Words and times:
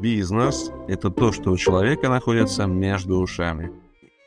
Бизнес– 0.00 0.70
это 0.88 1.10
то, 1.10 1.30
что 1.30 1.50
у 1.50 1.58
человека 1.58 2.08
находится 2.08 2.64
между 2.64 3.18
ушами. 3.18 3.70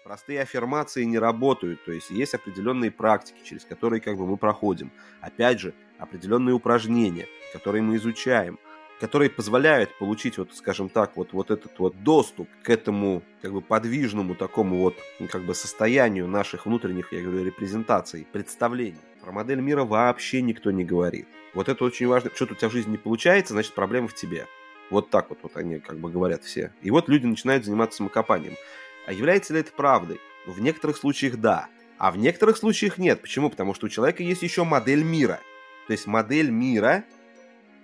Простые 0.03 0.41
аффирмации 0.41 1.03
не 1.03 1.17
работают, 1.17 1.83
то 1.83 1.91
есть 1.91 2.11
есть 2.11 2.35
определенные 2.35 2.91
практики, 2.91 3.37
через 3.43 3.65
которые 3.65 3.99
как 3.99 4.15
бы 4.15 4.27
мы 4.27 4.37
проходим. 4.37 4.91
Опять 5.19 5.59
же, 5.59 5.73
определенные 5.97 6.53
упражнения, 6.53 7.25
которые 7.53 7.81
мы 7.81 7.95
изучаем, 7.95 8.59
которые 8.99 9.31
позволяют 9.31 9.97
получить, 9.97 10.37
вот, 10.37 10.53
скажем 10.53 10.89
так, 10.89 11.17
вот, 11.17 11.33
вот 11.33 11.49
этот 11.49 11.79
вот 11.79 11.95
доступ 12.03 12.47
к 12.61 12.69
этому 12.69 13.23
как 13.41 13.51
бы 13.51 13.61
подвижному 13.61 14.35
такому 14.35 14.77
вот 14.77 14.95
как 15.31 15.43
бы 15.43 15.55
состоянию 15.55 16.27
наших 16.27 16.67
внутренних, 16.67 17.11
я 17.11 17.23
говорю, 17.23 17.45
репрезентаций, 17.45 18.27
представлений. 18.31 19.01
Про 19.23 19.31
модель 19.31 19.59
мира 19.59 19.85
вообще 19.85 20.43
никто 20.43 20.69
не 20.69 20.85
говорит. 20.85 21.27
Вот 21.55 21.67
это 21.67 21.83
очень 21.83 22.05
важно. 22.05 22.29
Что-то 22.35 22.53
у 22.53 22.57
тебя 22.57 22.69
в 22.69 22.73
жизни 22.73 22.91
не 22.91 22.97
получается, 22.97 23.53
значит 23.53 23.73
проблема 23.73 24.07
в 24.07 24.13
тебе. 24.13 24.45
Вот 24.89 25.09
так 25.09 25.29
вот, 25.29 25.39
вот 25.41 25.57
они 25.57 25.79
как 25.79 25.97
бы 25.97 26.09
говорят 26.09 26.43
все. 26.43 26.71
И 26.81 26.91
вот 26.91 27.09
люди 27.09 27.25
начинают 27.25 27.65
заниматься 27.65 27.97
самокопанием. 27.97 28.55
А 29.05 29.13
является 29.13 29.53
ли 29.53 29.59
это 29.59 29.71
правдой? 29.71 30.19
В 30.45 30.59
некоторых 30.59 30.97
случаях 30.97 31.37
да, 31.37 31.67
а 31.97 32.11
в 32.11 32.17
некоторых 32.17 32.57
случаях 32.57 32.97
нет. 32.97 33.21
Почему? 33.21 33.49
Потому 33.49 33.73
что 33.73 33.85
у 33.85 33.89
человека 33.89 34.23
есть 34.23 34.41
еще 34.41 34.63
модель 34.63 35.03
мира. 35.03 35.39
То 35.87 35.93
есть 35.93 36.07
модель 36.07 36.49
мира 36.49 37.03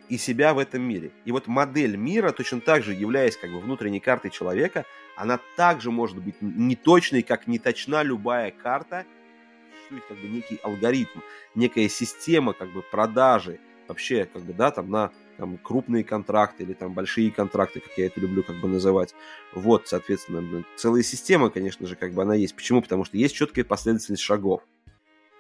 и 0.10 0.18
себя 0.18 0.54
в 0.54 0.60
этом 0.60 0.82
мире. 0.82 1.12
И 1.26 1.32
вот 1.32 1.48
модель 1.48 1.96
мира, 1.96 2.32
точно 2.32 2.60
так 2.60 2.84
же 2.84 2.94
являясь 2.94 3.38
как 3.38 3.52
бы 3.52 3.60
внутренней 3.60 4.00
картой 4.00 4.32
человека, 4.32 4.86
она 5.16 5.40
также 5.56 5.92
может 5.92 6.18
быть 6.18 6.36
неточной, 6.42 7.22
как 7.22 7.48
не 7.48 7.60
точна 7.60 8.04
любая 8.04 8.52
карта. 8.52 9.06
Существует 9.78 10.04
как 10.08 10.18
бы 10.18 10.28
некий 10.28 10.60
алгоритм, 10.64 11.20
некая 11.56 11.88
система 11.90 12.54
как 12.54 12.72
бы 12.72 12.82
продажи, 12.82 13.60
вообще 13.88 14.26
как 14.26 14.44
бы, 14.44 14.54
да, 14.54 14.72
там 14.72 14.90
на 14.90 15.12
там, 15.40 15.58
крупные 15.58 16.04
контракты 16.04 16.64
или 16.64 16.74
там 16.74 16.94
большие 16.94 17.32
контракты, 17.32 17.80
как 17.80 17.98
я 17.98 18.08
это 18.08 18.20
люблю 18.20 18.44
как 18.44 18.58
бы 18.58 18.68
называть. 18.68 19.16
Вот, 19.54 19.88
соответственно, 19.88 20.66
целая 20.76 21.02
система, 21.02 21.50
конечно 21.50 21.88
же, 21.88 21.96
как 21.96 22.14
бы 22.14 22.22
она 22.22 22.36
есть. 22.36 22.56
Почему? 22.56 22.82
Потому 22.82 23.06
что 23.06 23.18
есть 23.18 23.36
четкая 23.36 23.64
последовательность 23.64 24.22
шагов. 24.22 24.62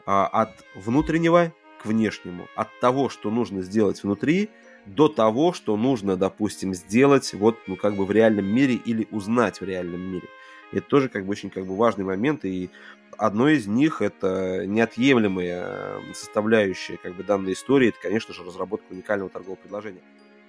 А, 0.06 0.26
от 0.28 0.52
внутреннего 0.74 1.54
к 1.82 1.86
внешнему. 1.86 2.48
От 2.56 2.70
того, 2.80 3.10
что 3.10 3.30
нужно 3.30 3.62
сделать 3.62 4.02
внутри, 4.02 4.50
до 4.86 5.10
того, 5.10 5.52
что 5.52 5.76
нужно, 5.76 6.16
допустим, 6.16 6.74
сделать 6.74 7.34
вот, 7.34 7.58
ну, 7.68 7.76
как 7.76 7.96
бы 7.96 8.06
в 8.06 8.12
реальном 8.12 8.46
мире 8.46 8.76
или 8.76 9.06
узнать 9.12 9.60
в 9.60 9.66
реальном 9.66 10.02
мире. 10.02 10.28
Это 10.72 10.88
тоже 10.88 11.10
как 11.10 11.26
бы 11.26 11.32
очень 11.32 11.50
как 11.50 11.66
бы 11.66 11.76
важный 11.76 12.06
момент, 12.06 12.46
и 12.46 12.70
одно 13.20 13.50
из 13.50 13.68
них 13.68 14.02
это 14.02 14.66
неотъемлемая 14.66 16.02
составляющая 16.14 16.98
как 16.98 17.16
бы 17.16 17.24
данной 17.24 17.54
истории, 17.54 17.90
это, 17.90 18.00
конечно 18.02 18.34
же, 18.34 18.44
разработка 18.44 18.92
уникального 18.92 19.30
торгового 19.30 19.58
предложения. 19.58 20.02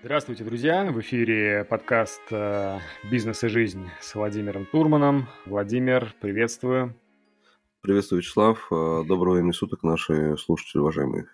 Здравствуйте, 0.02 0.44
друзья! 0.44 0.90
В 0.90 1.00
эфире 1.00 1.66
подкаст 1.68 2.22
э, 2.30 2.78
«Бизнес 3.10 3.44
и 3.44 3.48
жизнь» 3.48 3.86
с 4.00 4.14
Владимиром 4.14 4.64
Турманом. 4.64 5.28
Владимир, 5.44 6.14
приветствую. 6.20 6.94
Приветствую, 7.82 8.22
Вячеслав. 8.22 8.66
Э, 8.70 9.02
доброго 9.06 9.34
времени 9.34 9.52
суток, 9.52 9.82
наши 9.82 10.38
слушатели, 10.38 10.80
уважаемые. 10.80 11.26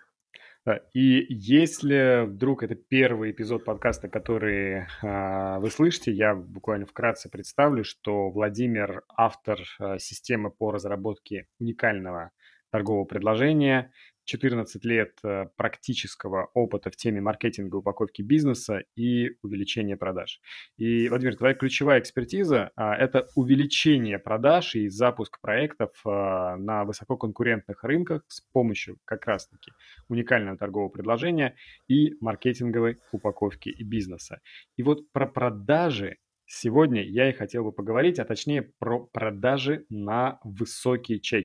И 0.93 1.25
если 1.29 2.25
вдруг 2.25 2.63
это 2.63 2.75
первый 2.75 3.31
эпизод 3.31 3.63
подкаста, 3.63 4.09
который 4.09 4.85
э, 5.01 5.59
вы 5.59 5.69
слышите, 5.69 6.11
я 6.11 6.35
буквально 6.35 6.85
вкратце 6.85 7.29
представлю, 7.29 7.83
что 7.83 8.29
Владимир 8.29 9.03
автор 9.15 9.61
э, 9.79 9.97
системы 9.99 10.51
по 10.51 10.71
разработке 10.71 11.47
уникального 11.59 12.31
торгового 12.69 13.05
предложения, 13.05 13.91
14 14.27 14.85
лет 14.85 15.17
э, 15.23 15.45
практического 15.55 16.51
опыта 16.53 16.91
в 16.91 16.95
теме 16.95 17.21
маркетинга, 17.21 17.77
упаковки 17.77 18.21
бизнеса 18.21 18.83
и 18.95 19.31
увеличения 19.41 19.95
продаж. 19.95 20.41
И, 20.77 21.07
Владимир, 21.07 21.37
твоя 21.37 21.53
ключевая 21.53 22.01
экспертиза 22.01 22.71
а,– 22.75 22.95
это 22.97 23.27
увеличение 23.35 24.19
продаж 24.19 24.75
и 24.75 24.89
запуск 24.89 25.39
проектов 25.39 25.91
а, 26.05 26.57
на 26.57 26.83
высококонкурентных 26.83 27.83
рынках 27.83 28.23
с 28.27 28.41
помощью 28.51 28.97
как 29.05 29.25
раз-таки 29.25 29.71
уникального 30.09 30.57
торгового 30.57 30.89
предложения 30.89 31.55
и 31.87 32.13
маркетинговой 32.19 32.97
упаковки 33.13 33.69
и 33.69 33.83
бизнеса. 33.83 34.41
И 34.75 34.83
вот 34.83 35.09
про 35.11 35.25
продажи 35.25 36.17
Сегодня 36.49 37.03
я 37.03 37.29
и 37.29 37.33
хотел 37.33 37.65
бы 37.65 37.73
поговорить, 37.73 38.19
а 38.19 38.23
точнее 38.23 38.71
про 38.79 39.05
продажи 39.07 39.85
на 39.89 40.39
высокие 40.45 41.19
чеки. 41.19 41.43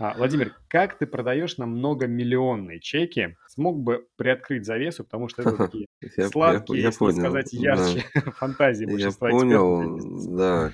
А, 0.00 0.14
Владимир, 0.16 0.54
как 0.68 0.96
ты 0.96 1.06
продаешь 1.06 1.56
на 1.58 1.66
многомиллионные 1.66 2.78
чеки? 2.78 3.36
Смог 3.48 3.80
бы 3.80 4.06
приоткрыть 4.16 4.64
завесу, 4.64 5.02
потому 5.02 5.28
что 5.28 5.42
это 5.42 5.56
такие 5.56 5.86
сладкие, 6.30 6.82
если 6.82 7.10
сказать, 7.10 7.52
ярче 7.52 8.04
фантазии 8.36 8.84
большинства 8.84 9.28
Я 9.28 9.34
понял, 9.34 10.36
да. 10.36 10.72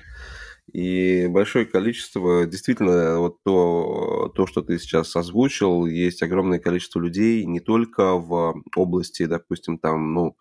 И 0.71 1.27
большое 1.27 1.65
количество, 1.65 2.45
действительно, 2.45 3.19
вот 3.19 3.41
то, 3.43 4.31
то, 4.35 4.45
что 4.45 4.61
ты 4.61 4.77
сейчас 4.77 5.15
озвучил, 5.15 5.85
есть 5.85 6.21
огромное 6.21 6.59
количество 6.59 6.99
людей 6.99 7.45
не 7.45 7.59
только 7.59 8.15
в 8.15 8.61
области, 8.75 9.25
допустим, 9.25 9.79
там, 9.79 10.13
ну, 10.13 10.37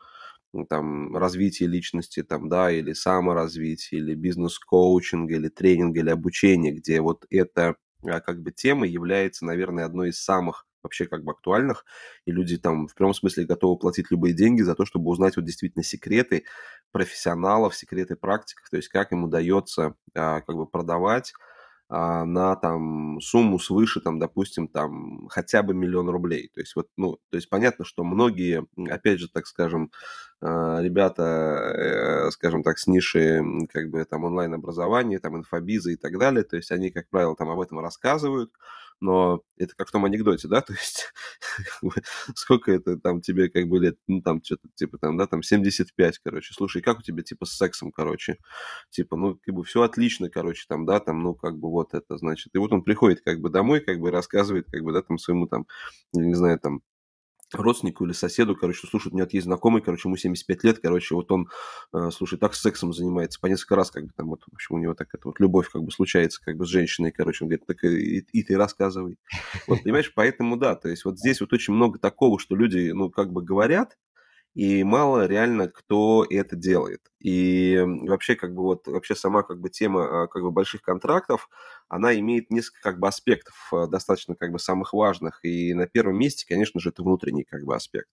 там, 0.69 1.17
развития 1.17 1.67
личности, 1.67 2.23
там, 2.23 2.49
да, 2.49 2.71
или 2.71 2.93
саморазвития, 2.93 3.99
или 3.99 4.15
бизнес-коучинга, 4.15 5.35
или 5.37 5.49
тренинга, 5.49 6.01
или 6.01 6.11
обучения, 6.11 6.73
где 6.73 7.01
вот 7.01 7.25
это 7.31 7.77
как 8.05 8.43
бы 8.43 8.53
тема 8.53 8.87
является, 8.87 9.45
наверное, 9.45 9.85
одной 9.85 10.11
из 10.11 10.23
самых 10.23 10.67
вообще 10.83 11.07
как 11.07 11.25
бы 11.25 11.33
актуальных, 11.33 11.85
и 12.27 12.31
люди 12.31 12.59
там 12.59 12.87
в 12.87 12.95
прямом 12.95 13.15
смысле 13.15 13.47
готовы 13.47 13.79
платить 13.79 14.11
любые 14.11 14.35
деньги 14.35 14.63
за 14.63 14.75
то, 14.75 14.85
чтобы 14.85 15.11
узнать 15.11 15.37
вот 15.37 15.45
действительно 15.47 15.83
секреты 15.83 16.45
профессионалов, 16.93 17.75
секреты 17.75 18.17
практиков, 18.17 18.69
то 18.71 18.77
есть 18.77 18.89
как 18.89 19.11
им 19.13 19.25
удается 19.25 19.95
а, 20.15 20.43
как 20.43 20.55
бы 20.55 20.67
продавать 20.67 21.33
а, 21.33 21.54
на 21.91 22.57
там 22.57 23.21
сумму 23.21 23.59
свыше, 23.59 24.01
там, 24.01 24.19
допустим, 24.19 24.69
там 24.69 25.29
хотя 25.29 25.63
бы 25.63 25.75
миллион 25.75 26.09
рублей. 26.09 26.51
То 26.55 26.61
есть 26.61 26.75
вот, 26.77 26.89
ну, 26.97 27.19
то 27.31 27.37
есть 27.37 27.49
понятно, 27.51 27.85
что 27.85 28.05
многие, 28.05 28.67
опять 28.91 29.21
же, 29.21 29.29
так 29.29 29.47
скажем, 29.47 29.91
а, 30.41 30.81
ребята, 30.83 31.23
э, 32.27 32.31
скажем 32.31 32.63
так, 32.63 32.79
с 32.79 32.87
ниши 32.87 33.43
как 33.73 33.91
бы 33.91 34.05
там 34.05 34.25
онлайн-образования, 34.25 35.19
там 35.21 35.37
инфобиза 35.37 35.91
и 35.93 35.97
так 35.97 36.19
далее, 36.19 36.45
то 36.45 36.57
есть 36.57 36.71
они, 36.71 36.91
как 36.91 37.09
правило, 37.11 37.37
там 37.37 37.49
об 37.51 37.61
этом 37.61 37.79
рассказывают, 37.81 38.51
но 39.05 39.43
это 39.59 39.75
как 39.77 39.89
в 39.89 39.93
том 39.93 40.05
анекдоте, 40.05 40.49
да, 40.49 40.61
то 40.63 40.73
есть 40.73 41.13
сколько 42.35 42.73
это 42.73 42.97
там 42.99 43.21
тебе 43.21 43.49
как 43.51 43.69
бы 43.69 43.79
лет, 43.79 43.97
ну 44.09 44.23
там 44.23 44.43
что-то 44.43 44.69
типа 44.75 44.99
там, 44.99 45.17
да, 45.19 45.27
там 45.27 45.43
75, 45.43 46.19
короче, 46.19 46.55
слушай, 46.55 46.83
как 46.83 46.99
у 46.99 47.03
тебя 47.03 47.23
типа 47.23 47.45
с 47.45 47.53
сексом, 47.53 47.93
короче, 47.93 48.39
типа, 48.91 49.17
ну 49.17 49.39
как 49.45 49.55
бы 49.55 49.63
все 49.65 49.83
отлично, 49.83 50.31
короче, 50.31 50.65
там, 50.69 50.87
да, 50.87 51.01
там, 51.01 51.23
ну 51.23 51.35
как 51.35 51.59
бы 51.59 51.71
вот 51.71 51.95
это, 51.95 52.17
значит, 52.17 52.55
и 52.55 52.59
вот 52.59 52.73
он 52.73 52.83
приходит 52.83 53.21
как 53.21 53.41
бы 53.41 53.51
домой, 53.51 53.81
как 53.81 53.99
бы 54.01 54.11
рассказывает, 54.11 54.67
как 54.71 54.83
бы, 54.83 54.93
да, 54.93 55.03
там 55.03 55.19
своему 55.19 55.47
там, 55.47 55.67
не 56.15 56.35
знаю, 56.35 56.59
там, 56.59 56.81
родственнику 57.53 58.05
или 58.05 58.13
соседу, 58.13 58.57
короче, 58.57 58.87
слушай, 58.87 59.09
у 59.13 59.15
меня 59.15 59.27
есть 59.31 59.45
знакомый, 59.45 59.83
короче, 59.83 60.09
ему 60.09 60.17
75 60.17 60.65
лет, 60.65 60.79
короче, 60.81 61.15
вот 61.15 61.31
он, 61.31 61.49
э, 61.93 62.11
слушай, 62.11 62.39
так 62.39 62.55
сексом 62.55 62.93
занимается 62.93 63.41
по 63.41 63.47
несколько 63.47 63.77
раз, 63.77 63.91
как 63.91 64.05
бы 64.05 64.13
там, 64.17 64.29
вот, 64.29 64.43
в 64.43 64.55
общем, 64.55 64.77
у 64.77 64.79
него 64.79 64.95
так 64.95 65.09
это 65.13 65.29
вот 65.29 65.41
любовь 65.41 65.69
как 65.71 65.83
бы 65.83 65.91
случается, 65.91 66.41
как 66.43 66.57
бы 66.57 66.67
с 66.67 66.69
женщиной, 66.69 67.13
короче, 67.13 67.45
он 67.45 67.49
говорит, 67.49 67.67
так 67.67 67.83
и, 67.85 68.19
и 68.19 68.43
ты 68.43 68.57
рассказывай. 68.57 69.19
Вот, 69.67 69.83
понимаешь, 69.85 70.13
поэтому 70.15 70.57
да, 70.57 70.75
то 70.75 70.89
есть 70.89 71.05
вот 71.05 71.19
здесь 71.19 71.41
вот 71.41 71.53
очень 71.53 71.75
много 71.75 71.99
такого, 71.99 72.39
что 72.39 72.57
люди, 72.57 72.91
ну, 72.91 73.11
как 73.11 73.33
бы 73.33 73.43
говорят, 73.43 73.97
и 74.55 74.85
мало 74.85 75.27
реально 75.27 75.69
кто 75.69 76.25
это 76.29 76.55
делает. 76.55 77.01
И 77.21 77.81
вообще 77.85 78.37
как 78.37 78.55
бы 78.55 78.63
вот 78.63 78.87
вообще 78.87 79.17
сама 79.17 79.43
как 79.43 79.61
бы 79.61 79.69
тема 79.69 80.25
а, 80.25 80.27
как 80.29 80.43
бы 80.43 80.53
больших 80.53 80.83
контрактов, 80.83 81.49
она 81.89 82.15
имеет 82.19 82.51
несколько 82.51 82.81
как 82.83 83.01
бы 83.01 83.09
аспектов 83.09 83.55
а, 83.73 83.87
достаточно 83.89 84.37
как 84.37 84.53
бы 84.53 84.59
самых 84.61 84.93
важных. 84.93 85.41
И 85.45 85.75
на 85.75 85.87
первом 85.87 86.19
месте, 86.19 86.47
конечно 86.49 86.81
же, 86.81 86.91
это 86.91 87.03
внутренний 87.03 87.45
как 87.45 87.65
бы 87.65 87.75
аспект. 87.75 88.09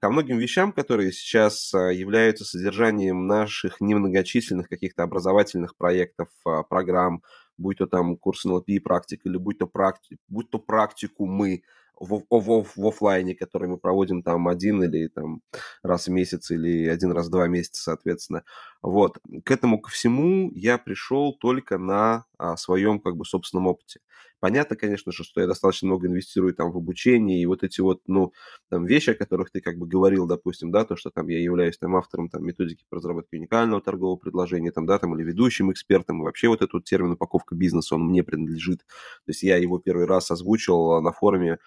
Ко 0.00 0.10
многим 0.10 0.38
вещам, 0.38 0.72
которые 0.72 1.12
сейчас 1.12 1.72
а, 1.74 1.92
являются 1.92 2.44
содержанием 2.44 3.26
наших 3.28 3.80
немногочисленных 3.80 4.68
каких-то 4.68 5.04
образовательных 5.04 5.76
проектов, 5.76 6.28
программ, 6.68 7.22
будь 7.56 7.78
то 7.78 7.86
там 7.86 8.16
курс 8.16 8.44
НЛП 8.44 8.68
и 8.68 8.78
практика, 8.80 9.28
или 9.28 9.36
будь 9.36 9.58
то, 9.58 9.66
практи, 9.66 10.18
будь 10.28 10.50
то 10.50 10.58
практику 10.58 11.26
мы 11.26 11.62
в, 12.00 12.24
в, 12.30 12.66
в 12.76 12.86
офлайне, 12.86 13.34
который 13.34 13.68
мы 13.68 13.78
проводим 13.78 14.22
там 14.22 14.48
один 14.48 14.82
или 14.82 15.08
там 15.08 15.42
раз 15.82 16.06
в 16.06 16.10
месяц 16.10 16.50
или 16.50 16.86
один 16.86 17.12
раз 17.12 17.26
в 17.26 17.30
два 17.30 17.48
месяца, 17.48 17.82
соответственно. 17.82 18.44
Вот. 18.82 19.18
К 19.44 19.50
этому 19.50 19.80
ко 19.80 19.90
всему 19.90 20.50
я 20.54 20.78
пришел 20.78 21.32
только 21.32 21.78
на 21.78 22.24
а, 22.38 22.56
своем 22.56 23.00
как 23.00 23.16
бы 23.16 23.24
собственном 23.24 23.66
опыте. 23.66 24.00
Понятно, 24.40 24.76
конечно 24.76 25.10
же, 25.10 25.24
что 25.24 25.40
я 25.40 25.48
достаточно 25.48 25.88
много 25.88 26.06
инвестирую 26.06 26.54
там 26.54 26.70
в 26.70 26.76
обучение 26.76 27.42
и 27.42 27.46
вот 27.46 27.64
эти 27.64 27.80
вот, 27.80 28.02
ну, 28.06 28.32
там 28.68 28.86
вещи, 28.86 29.10
о 29.10 29.14
которых 29.14 29.50
ты 29.50 29.60
как 29.60 29.76
бы 29.78 29.86
говорил, 29.86 30.26
допустим, 30.26 30.70
да, 30.70 30.84
то, 30.84 30.94
что 30.96 31.10
там 31.10 31.26
я 31.28 31.40
являюсь 31.40 31.76
там 31.76 31.96
автором 31.96 32.28
там 32.28 32.44
методики 32.44 32.84
по 32.88 32.96
разработке 32.96 33.36
уникального 33.36 33.80
торгового 33.82 34.16
предложения, 34.16 34.70
там, 34.70 34.86
да, 34.86 34.98
там, 34.98 35.16
или 35.16 35.24
ведущим 35.24 35.72
экспертом, 35.72 36.20
и 36.22 36.24
вообще 36.24 36.48
вот 36.48 36.62
этот 36.62 36.84
термин 36.84 37.12
упаковка 37.12 37.56
бизнеса, 37.56 37.96
он 37.96 38.02
мне 38.06 38.22
принадлежит. 38.22 38.80
То 38.80 39.30
есть 39.30 39.42
я 39.42 39.56
его 39.56 39.78
первый 39.80 40.06
раз 40.06 40.30
озвучил 40.30 41.00
на 41.00 41.10
форуме 41.10 41.58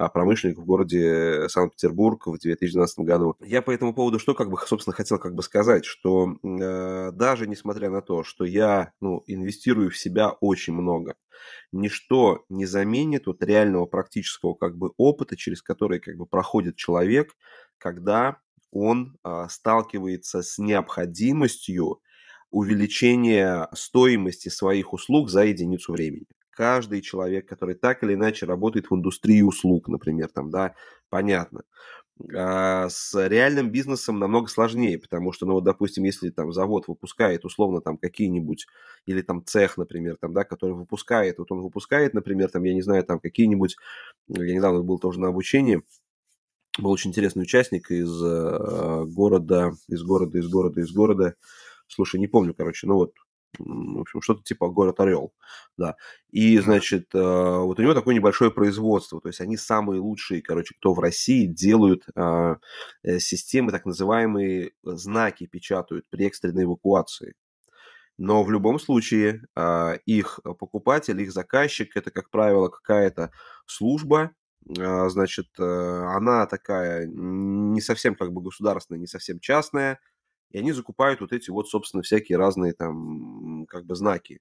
а, 0.00 0.08
промышленник 0.08 0.58
в 0.58 0.64
городе 0.64 1.46
Санкт-Петербург 1.48 2.26
в 2.26 2.38
2012 2.38 3.00
году. 3.00 3.36
Я 3.40 3.60
по 3.60 3.70
этому 3.70 3.92
поводу 3.92 4.18
что, 4.18 4.34
как 4.34 4.48
бы, 4.48 4.56
собственно, 4.66 4.94
хотел 4.94 5.18
как 5.18 5.34
бы 5.34 5.42
сказать, 5.42 5.84
что 5.84 6.36
э, 6.42 7.12
даже 7.12 7.46
несмотря 7.46 7.90
на 7.90 8.00
то, 8.00 8.24
что 8.24 8.46
я 8.46 8.92
ну, 9.02 9.22
инвестирую 9.26 9.90
в 9.90 9.98
себя 9.98 10.30
очень 10.30 10.72
много, 10.72 11.16
ничто 11.70 12.46
не 12.48 12.64
заменит 12.64 13.26
вот 13.26 13.42
реального 13.42 13.84
практического 13.84 14.54
как 14.54 14.78
бы 14.78 14.92
опыта, 14.96 15.36
через 15.36 15.60
который 15.60 16.00
как 16.00 16.16
бы 16.16 16.24
проходит 16.24 16.76
человек, 16.76 17.36
когда 17.76 18.38
он 18.70 19.18
э, 19.22 19.46
сталкивается 19.50 20.40
с 20.40 20.56
необходимостью 20.56 22.00
увеличения 22.50 23.68
стоимости 23.74 24.48
своих 24.48 24.94
услуг 24.94 25.28
за 25.28 25.44
единицу 25.44 25.92
времени 25.92 26.26
каждый 26.60 27.00
человек, 27.00 27.48
который 27.48 27.74
так 27.74 28.02
или 28.04 28.12
иначе 28.12 28.44
работает 28.44 28.90
в 28.90 28.94
индустрии 28.94 29.40
услуг, 29.40 29.88
например, 29.88 30.28
там, 30.28 30.50
да, 30.50 30.74
понятно. 31.08 31.62
А 32.36 32.90
с 32.90 33.14
реальным 33.28 33.70
бизнесом 33.70 34.18
намного 34.18 34.48
сложнее, 34.48 34.98
потому 34.98 35.32
что, 35.32 35.46
ну, 35.46 35.54
вот, 35.54 35.64
допустим, 35.64 36.04
если 36.04 36.28
там 36.28 36.52
завод 36.52 36.86
выпускает 36.86 37.46
условно 37.46 37.80
там 37.80 37.96
какие-нибудь, 37.96 38.66
или 39.06 39.22
там 39.22 39.42
цех, 39.42 39.78
например, 39.78 40.18
там, 40.20 40.34
да, 40.34 40.44
который 40.44 40.74
выпускает, 40.74 41.38
вот 41.38 41.50
он 41.50 41.62
выпускает, 41.62 42.12
например, 42.12 42.50
там, 42.50 42.62
я 42.64 42.74
не 42.74 42.82
знаю, 42.82 43.04
там 43.04 43.20
какие-нибудь, 43.20 43.76
я 44.28 44.54
недавно 44.54 44.82
был 44.82 44.98
тоже 44.98 45.18
на 45.18 45.28
обучении, 45.28 45.80
был 46.78 46.90
очень 46.90 47.08
интересный 47.08 47.44
участник 47.44 47.90
из 47.90 48.22
э, 48.22 49.04
города, 49.06 49.72
из 49.88 50.02
города, 50.02 50.38
из 50.38 50.46
города, 50.48 50.82
из 50.82 50.92
города, 50.92 51.36
слушай, 51.88 52.20
не 52.20 52.28
помню, 52.28 52.52
короче, 52.52 52.86
ну 52.86 52.96
вот 52.96 53.14
в 53.58 54.00
общем, 54.00 54.22
что-то 54.22 54.42
типа 54.42 54.68
город 54.68 55.00
Орел, 55.00 55.32
да. 55.76 55.96
И, 56.30 56.58
значит, 56.58 57.14
э, 57.14 57.18
вот 57.18 57.78
у 57.78 57.82
него 57.82 57.94
такое 57.94 58.14
небольшое 58.14 58.50
производство, 58.50 59.20
то 59.20 59.28
есть 59.28 59.40
они 59.40 59.56
самые 59.56 60.00
лучшие, 60.00 60.42
короче, 60.42 60.74
кто 60.78 60.94
в 60.94 61.00
России 61.00 61.46
делают 61.46 62.04
а, 62.14 62.56
э, 63.02 63.18
системы, 63.18 63.72
так 63.72 63.86
называемые 63.86 64.72
знаки 64.82 65.46
печатают 65.46 66.06
при 66.10 66.26
экстренной 66.26 66.64
эвакуации. 66.64 67.34
Но 68.18 68.44
в 68.44 68.50
любом 68.50 68.78
случае 68.78 69.44
а, 69.56 69.94
их 70.06 70.40
покупатель, 70.58 71.20
их 71.20 71.32
заказчик, 71.32 71.96
это, 71.96 72.10
как 72.10 72.30
правило, 72.30 72.68
какая-то 72.68 73.32
служба, 73.66 74.32
а, 74.78 75.08
значит, 75.08 75.48
э, 75.58 75.62
она 75.62 76.46
такая 76.46 77.06
не 77.06 77.80
совсем 77.80 78.14
как 78.14 78.32
бы 78.32 78.42
государственная, 78.42 79.00
не 79.00 79.06
совсем 79.06 79.40
частная, 79.40 79.98
и 80.50 80.58
они 80.58 80.72
закупают 80.72 81.20
вот 81.20 81.32
эти 81.32 81.50
вот, 81.50 81.68
собственно, 81.68 82.02
всякие 82.02 82.38
разные 82.38 82.72
там 82.72 83.66
как 83.66 83.86
бы 83.86 83.94
знаки. 83.94 84.40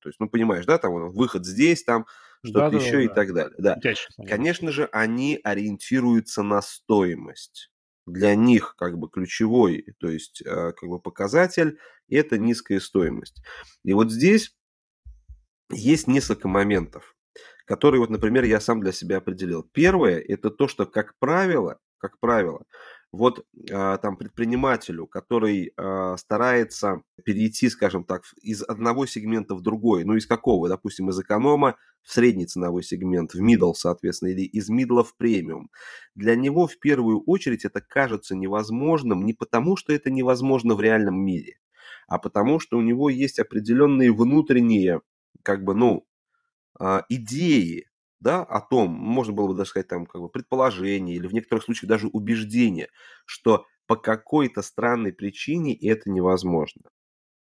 То 0.00 0.08
есть, 0.08 0.20
ну, 0.20 0.28
понимаешь, 0.28 0.66
да, 0.66 0.78
там 0.78 1.10
выход 1.10 1.44
здесь, 1.44 1.82
там 1.82 2.06
что-то 2.44 2.70
да, 2.70 2.76
еще 2.76 2.92
да, 2.92 3.02
и 3.02 3.08
да. 3.08 3.14
так 3.14 3.34
далее. 3.34 3.54
Да. 3.58 3.80
Конечно 4.26 4.70
же, 4.70 4.88
они 4.92 5.40
ориентируются 5.42 6.42
на 6.42 6.62
стоимость. 6.62 7.70
Для 8.06 8.36
них 8.36 8.76
как 8.78 8.98
бы 8.98 9.08
ключевой, 9.10 9.84
то 9.98 10.08
есть 10.08 10.40
э, 10.42 10.72
как 10.72 10.88
бы 10.88 11.00
показатель– 11.00 11.78
это 12.08 12.38
низкая 12.38 12.78
стоимость. 12.78 13.42
И 13.82 13.92
вот 13.94 14.12
здесь 14.12 14.54
есть 15.72 16.06
несколько 16.06 16.46
моментов, 16.46 17.16
которые 17.64 18.00
вот, 18.00 18.10
например, 18.10 18.44
я 18.44 18.60
сам 18.60 18.80
для 18.80 18.92
себя 18.92 19.16
определил. 19.16 19.64
Первое– 19.64 20.20
это 20.28 20.50
то, 20.50 20.68
что, 20.68 20.86
как 20.86 21.18
правило, 21.18 21.80
как 21.98 22.20
правило, 22.20 22.64
вот 23.16 23.44
э, 23.68 23.98
там 24.00 24.16
предпринимателю, 24.16 25.06
который 25.06 25.72
э, 25.76 26.16
старается 26.18 27.02
перейти, 27.24 27.68
скажем 27.68 28.04
так, 28.04 28.22
из 28.42 28.62
одного 28.62 29.06
сегмента 29.06 29.54
в 29.54 29.62
другой, 29.62 30.04
ну 30.04 30.14
из 30.14 30.26
какого, 30.26 30.68
допустим, 30.68 31.10
из 31.10 31.18
эконома 31.18 31.76
в 32.02 32.12
средний 32.12 32.46
ценовой 32.46 32.82
сегмент, 32.82 33.34
в 33.34 33.42
middle, 33.42 33.74
соответственно, 33.74 34.30
или 34.30 34.42
из 34.42 34.70
middle 34.70 35.02
в 35.02 35.16
премиум, 35.16 35.70
для 36.14 36.36
него 36.36 36.66
в 36.66 36.78
первую 36.78 37.22
очередь 37.22 37.64
это 37.64 37.80
кажется 37.80 38.36
невозможным 38.36 39.24
не 39.24 39.32
потому, 39.32 39.76
что 39.76 39.92
это 39.92 40.10
невозможно 40.10 40.74
в 40.74 40.80
реальном 40.80 41.18
мире, 41.18 41.58
а 42.06 42.18
потому 42.18 42.60
что 42.60 42.76
у 42.78 42.82
него 42.82 43.10
есть 43.10 43.38
определенные 43.38 44.12
внутренние, 44.12 45.00
как 45.42 45.64
бы, 45.64 45.74
ну, 45.74 46.06
идеи, 47.08 47.86
да, 48.20 48.42
о 48.42 48.60
том, 48.60 48.90
можно 48.90 49.32
было 49.32 49.48
бы 49.48 49.54
даже 49.54 49.70
сказать, 49.70 49.88
там, 49.88 50.06
как 50.06 50.20
бы 50.22 50.28
предположение 50.28 51.16
или 51.16 51.26
в 51.26 51.34
некоторых 51.34 51.64
случаях 51.64 51.88
даже 51.88 52.08
убеждение, 52.08 52.88
что 53.26 53.66
по 53.86 53.96
какой-то 53.96 54.62
странной 54.62 55.12
причине 55.12 55.74
это 55.76 56.10
невозможно. 56.10 56.82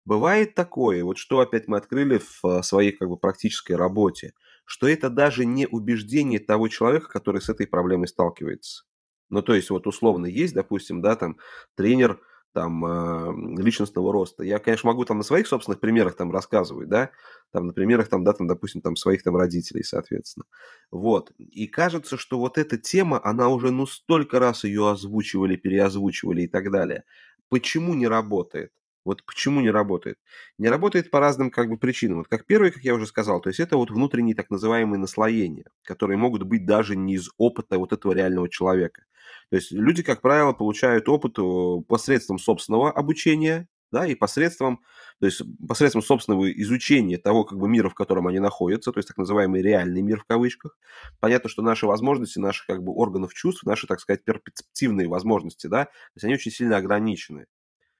Бывает 0.06 0.56
такое, 0.56 1.04
вот 1.04 1.18
что 1.18 1.40
опять 1.42 1.68
мы 1.68 1.78
открыли 1.78 2.19
в 2.19 2.46
а, 2.46 2.64
своей 2.64 2.92
как 2.94 3.10
бы 3.10 3.18
практической 3.18 3.74
работе, 3.74 4.34
что 4.66 4.88
это 4.88 5.10
даже 5.10 5.46
не 5.46 5.68
убеждение 5.68 6.40
того 6.40 6.69
человека, 6.69 7.10
который 7.10 7.42
с 7.42 7.50
этой 7.50 7.68
проблемой 7.68 8.08
сталкивается. 8.08 8.84
Ну, 9.30 9.42
то 9.42 9.54
есть, 9.54 9.69
вот 9.69 9.86
условно 9.88 10.25
есть, 10.25 10.54
допустим, 10.54 11.02
да, 11.02 11.16
там 11.18 11.38
тренер 11.75 12.22
там 12.57 12.83
э, 12.86 13.62
личностного 13.62 14.12
роста. 14.12 14.44
Я, 14.44 14.57
конечно, 14.57 14.88
могу 14.88 15.06
там 15.06 15.18
на 15.18 15.24
своих 15.24 15.45
собственных 15.45 15.80
примерах 15.80 16.15
там 16.15 16.31
рассказывать, 16.31 16.89
да, 16.89 17.12
там 17.51 17.68
на 17.68 17.74
примерах 17.74 18.07
там, 18.07 18.24
да, 18.24 18.33
там, 18.33 18.48
допустим, 18.48 18.81
там 18.81 18.95
своих 18.95 19.21
там 19.21 19.38
родителей, 19.38 19.83
соответственно. 19.83 20.45
Вот. 20.89 21.31
И 21.38 21.68
кажется, 21.68 22.18
что 22.18 22.39
вот 22.39 22.57
эта 22.57 22.80
тема, 22.80 23.21
она 23.24 23.50
уже, 23.50 23.69
ну, 23.69 23.86
столько 23.86 24.39
раз 24.39 24.63
ее 24.63 24.89
озвучивали, 24.89 25.56
переозвучивали 25.56 26.42
и 26.44 26.48
так 26.48 26.71
далее. 26.71 27.04
Почему 27.50 27.94
не 27.94 28.07
работает? 28.07 28.71
Вот 29.06 29.24
почему 29.24 29.62
не 29.62 29.69
работает? 29.69 30.18
Не 30.57 30.69
работает 30.69 31.12
по 31.12 31.19
разным 31.19 31.51
как 31.51 31.69
бы 31.69 31.77
причинам. 31.77 32.18
Вот 32.18 32.27
как 32.27 32.48
первое, 32.48 32.71
как 32.71 32.83
я 32.83 32.95
уже 32.95 33.06
сказал, 33.06 33.39
то 33.39 33.50
есть 33.50 33.59
это 33.59 33.77
вот 33.77 33.92
внутренние 33.92 34.36
так 34.36 34.50
называемые 34.50 35.00
наслоения, 35.00 35.65
которые 35.83 36.18
могут 36.18 36.42
быть 36.42 36.65
даже 36.65 36.95
не 36.95 37.13
из 37.13 37.30
опыта 37.38 37.77
вот 37.77 37.94
этого 37.94 38.13
реального 38.13 38.50
человека. 38.50 39.04
То 39.50 39.56
есть 39.56 39.72
люди, 39.72 40.04
как 40.04 40.22
правило, 40.22 40.54
получают 40.54 41.08
опыт 41.10 41.38
э, 41.40 41.82
посредством 41.88 42.40
собственного 42.40 42.92
обучения, 42.92 43.68
да, 43.92 44.06
и 44.06 44.16
посредством, 44.16 44.82
то 45.20 45.28
есть 45.28 45.42
посредством 45.66 46.02
собственного 46.02 46.52
изучения 46.62 47.18
того 47.18 47.46
как 47.46 47.58
бы 47.58 47.70
мира, 47.70 47.90
в 47.90 47.96
котором 47.96 48.28
они 48.28 48.40
находятся, 48.40 48.92
то 48.92 48.98
есть 48.98 49.08
так 49.08 49.18
называемый 49.18 49.62
реальный 49.62 50.02
мир 50.02 50.20
в 50.20 50.26
кавычках. 50.26 50.78
Понятно, 51.22 51.50
что 51.50 51.62
наши 51.62 51.88
возможности, 51.88 52.40
наши 52.40 52.66
как 52.68 52.84
бы 52.84 52.92
органов 52.92 53.34
чувств, 53.34 53.64
наши, 53.64 53.88
так 53.88 54.02
сказать, 54.02 54.26
перспективные 54.26 55.08
возможности, 55.08 55.68
да, 55.68 55.86
то 55.86 55.92
есть 56.16 56.26
они 56.26 56.34
очень 56.34 56.52
сильно 56.52 56.78
ограничены 56.78 57.46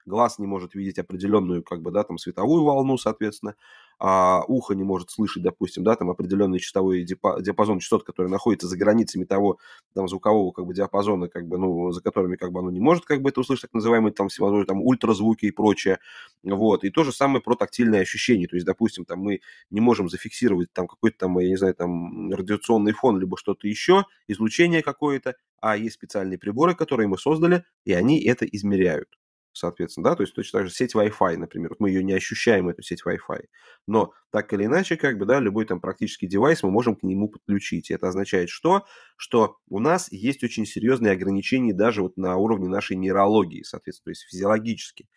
глаз 0.08 0.40
не 0.40 0.48
может 0.48 0.74
видеть 0.74 0.98
определенную, 0.98 1.64
как 1.64 1.82
бы, 1.82 1.92
да, 1.92 2.04
там, 2.04 2.18
световую 2.18 2.64
волну, 2.64 2.98
соответственно, 2.98 3.56
а 4.00 4.44
ухо 4.48 4.76
не 4.76 4.84
может 4.84 5.10
слышать, 5.12 5.44
допустим, 5.44 5.84
да, 5.84 5.96
там, 5.96 6.10
определенный 6.10 6.60
частотовой 6.60 7.04
диапазон 7.04 7.80
частот, 7.80 8.04
который 8.04 8.30
находится 8.30 8.68
за 8.68 8.78
границами 8.78 9.24
того, 9.26 9.58
там, 9.94 10.08
звукового, 10.08 10.52
как 10.52 10.66
бы, 10.66 10.74
диапазона, 10.74 11.28
как 11.30 11.48
бы, 11.48 11.58
ну, 11.58 11.92
за 11.92 12.02
которыми, 12.02 12.36
как 12.36 12.52
бы, 12.52 12.60
оно 12.60 12.72
не 12.72 12.80
может, 12.80 13.06
как 13.06 13.22
бы, 13.22 13.30
это 13.30 13.42
услышать, 13.42 13.64
так 13.64 13.74
называемые, 13.74 14.14
там, 14.14 14.30
всевозможные, 14.30 14.68
там, 14.68 14.82
ультразвуки 14.82 15.46
и 15.48 15.52
прочее, 15.52 16.00
вот, 16.44 16.84
и 16.84 16.90
то 16.90 17.04
же 17.04 17.12
самое 17.12 17.42
про 17.42 17.56
тактильные 17.56 18.02
ощущения, 18.02 18.48
то 18.48 18.56
есть, 18.56 18.66
допустим, 18.66 19.06
там, 19.06 19.20
мы 19.20 19.42
не 19.72 19.82
можем 19.82 20.10
зафиксировать, 20.10 20.72
там, 20.74 20.88
какой-то, 20.88 21.18
там, 21.20 21.38
я 21.40 21.50
не 21.50 21.58
знаю, 21.58 21.74
там, 21.76 22.32
радиационный 22.32 22.92
фон, 22.94 23.20
либо 23.20 23.38
что-то 23.38 23.68
еще, 23.68 24.06
излучение 24.28 24.82
какое-то, 24.84 25.36
а 25.62 25.76
есть 25.78 25.96
специальные 25.96 26.38
приборы, 26.38 26.76
которые 26.76 27.08
мы 27.08 27.18
создали, 27.18 27.64
и 27.86 27.94
они 27.94 28.22
это 28.24 28.46
измеряют 28.46 29.17
соответственно, 29.58 30.10
да, 30.10 30.16
то 30.16 30.24
есть 30.24 30.34
точно 30.34 30.60
так 30.60 30.68
же 30.68 30.74
сеть 30.74 30.96
Wi-Fi, 30.96 31.38
например, 31.38 31.76
мы 31.80 31.90
ее 31.90 32.04
не 32.04 32.14
ощущаем, 32.14 32.70
эту 32.70 32.82
сеть 32.82 33.04
Wi-Fi, 33.06 33.46
но 33.88 34.14
так 34.32 34.52
или 34.54 34.66
иначе, 34.66 34.98
как 34.98 35.18
бы, 35.18 35.26
да, 35.26 35.40
любой 35.40 35.66
там 35.66 35.80
практически 35.80 36.26
девайс 36.26 36.64
мы 36.64 36.72
можем 36.72 36.96
к 36.96 37.04
нему 37.04 37.30
подключить. 37.30 37.90
И 37.90 37.94
это 37.94 38.08
означает 38.08 38.50
что? 38.50 38.86
Что 39.16 39.58
у 39.70 39.80
нас 39.80 40.12
есть 40.12 40.44
очень 40.44 40.66
серьезные 40.66 41.14
ограничения 41.14 41.74
даже 41.74 42.02
вот 42.02 42.18
на 42.18 42.38
уровне 42.38 42.68
нашей 42.68 42.98
нейрологии, 42.98 43.64
соответственно, 43.64 44.06
то 44.06 44.10
есть 44.12 44.28
физиологически. 44.30 45.08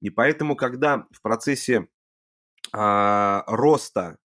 И 0.00 0.10
поэтому, 0.10 0.56
когда 0.56 1.06
в 1.10 1.20
процессе 1.22 1.88
а, 2.72 3.44
роста, 3.46 4.18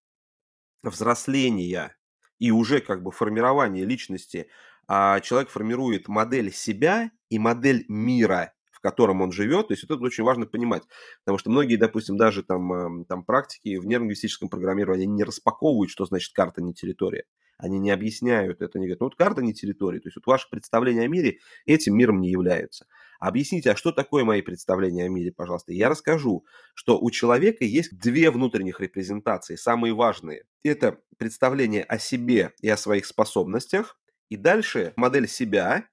взросления 0.83 1.95
и 2.39 2.51
уже 2.51 2.81
как 2.81 3.03
бы 3.03 3.11
формирования 3.11 3.85
личности 3.85 4.49
а, 4.87 5.19
человек 5.21 5.49
формирует 5.49 6.07
модель 6.07 6.51
себя 6.51 7.11
и 7.29 7.39
модель 7.39 7.85
мира 7.87 8.53
котором 8.83 9.21
он 9.21 9.31
живет. 9.31 9.69
То 9.69 9.73
есть 9.73 9.87
вот 9.87 9.95
это 9.95 10.05
очень 10.05 10.23
важно 10.23 10.45
понимать. 10.45 10.83
Потому 11.23 11.39
что 11.39 11.49
многие, 11.49 11.77
допустим, 11.77 12.17
даже 12.17 12.43
там, 12.43 12.71
эм, 12.73 13.05
там 13.05 13.23
практики 13.23 13.77
в 13.77 13.85
нейролингвистическом 13.85 14.49
программировании 14.49 15.05
не 15.05 15.23
распаковывают, 15.23 15.89
что 15.89 16.05
значит 16.05 16.33
карта 16.33 16.61
не 16.61 16.73
территория. 16.73 17.23
Они 17.57 17.79
не 17.79 17.91
объясняют 17.91 18.61
это. 18.61 18.77
Они 18.77 18.87
говорят, 18.87 18.99
ну 18.99 19.05
вот 19.07 19.15
карта 19.15 19.41
не 19.41 19.53
территория. 19.53 19.99
То 19.99 20.09
есть 20.09 20.17
вот 20.17 20.27
ваше 20.27 20.47
представление 20.51 21.05
о 21.05 21.07
мире 21.07 21.39
этим 21.65 21.97
миром 21.97 22.19
не 22.19 22.29
является. 22.29 22.85
Объясните, 23.19 23.71
а 23.71 23.75
что 23.77 23.93
такое 23.93 24.25
мои 24.25 24.41
представления 24.41 25.05
о 25.05 25.09
мире, 25.09 25.31
пожалуйста? 25.31 25.71
Я 25.71 25.87
расскажу, 25.87 26.45
что 26.75 26.99
у 26.99 27.09
человека 27.09 27.63
есть 27.63 27.97
две 27.97 28.29
внутренних 28.31 28.81
репрезентации, 28.81 29.55
самые 29.55 29.93
важные. 29.93 30.43
Это 30.61 30.99
представление 31.17 31.83
о 31.83 31.97
себе 31.99 32.51
и 32.61 32.67
о 32.67 32.75
своих 32.75 33.05
способностях, 33.05 33.97
и 34.27 34.35
дальше 34.35 34.91
модель 34.97 35.29
себя 35.29 35.87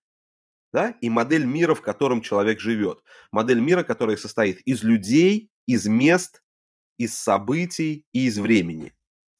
да, 0.72 0.90
и 1.00 1.10
модель 1.10 1.44
мира, 1.44 1.74
в 1.74 1.82
котором 1.82 2.22
человек 2.22 2.60
живет. 2.60 3.02
Модель 3.32 3.60
мира, 3.60 3.82
которая 3.82 4.16
состоит 4.16 4.60
из 4.62 4.82
людей, 4.82 5.50
из 5.66 5.86
мест, 5.86 6.42
из 6.98 7.14
событий 7.14 8.04
и 8.12 8.26
из 8.26 8.38
времени. 8.38 8.92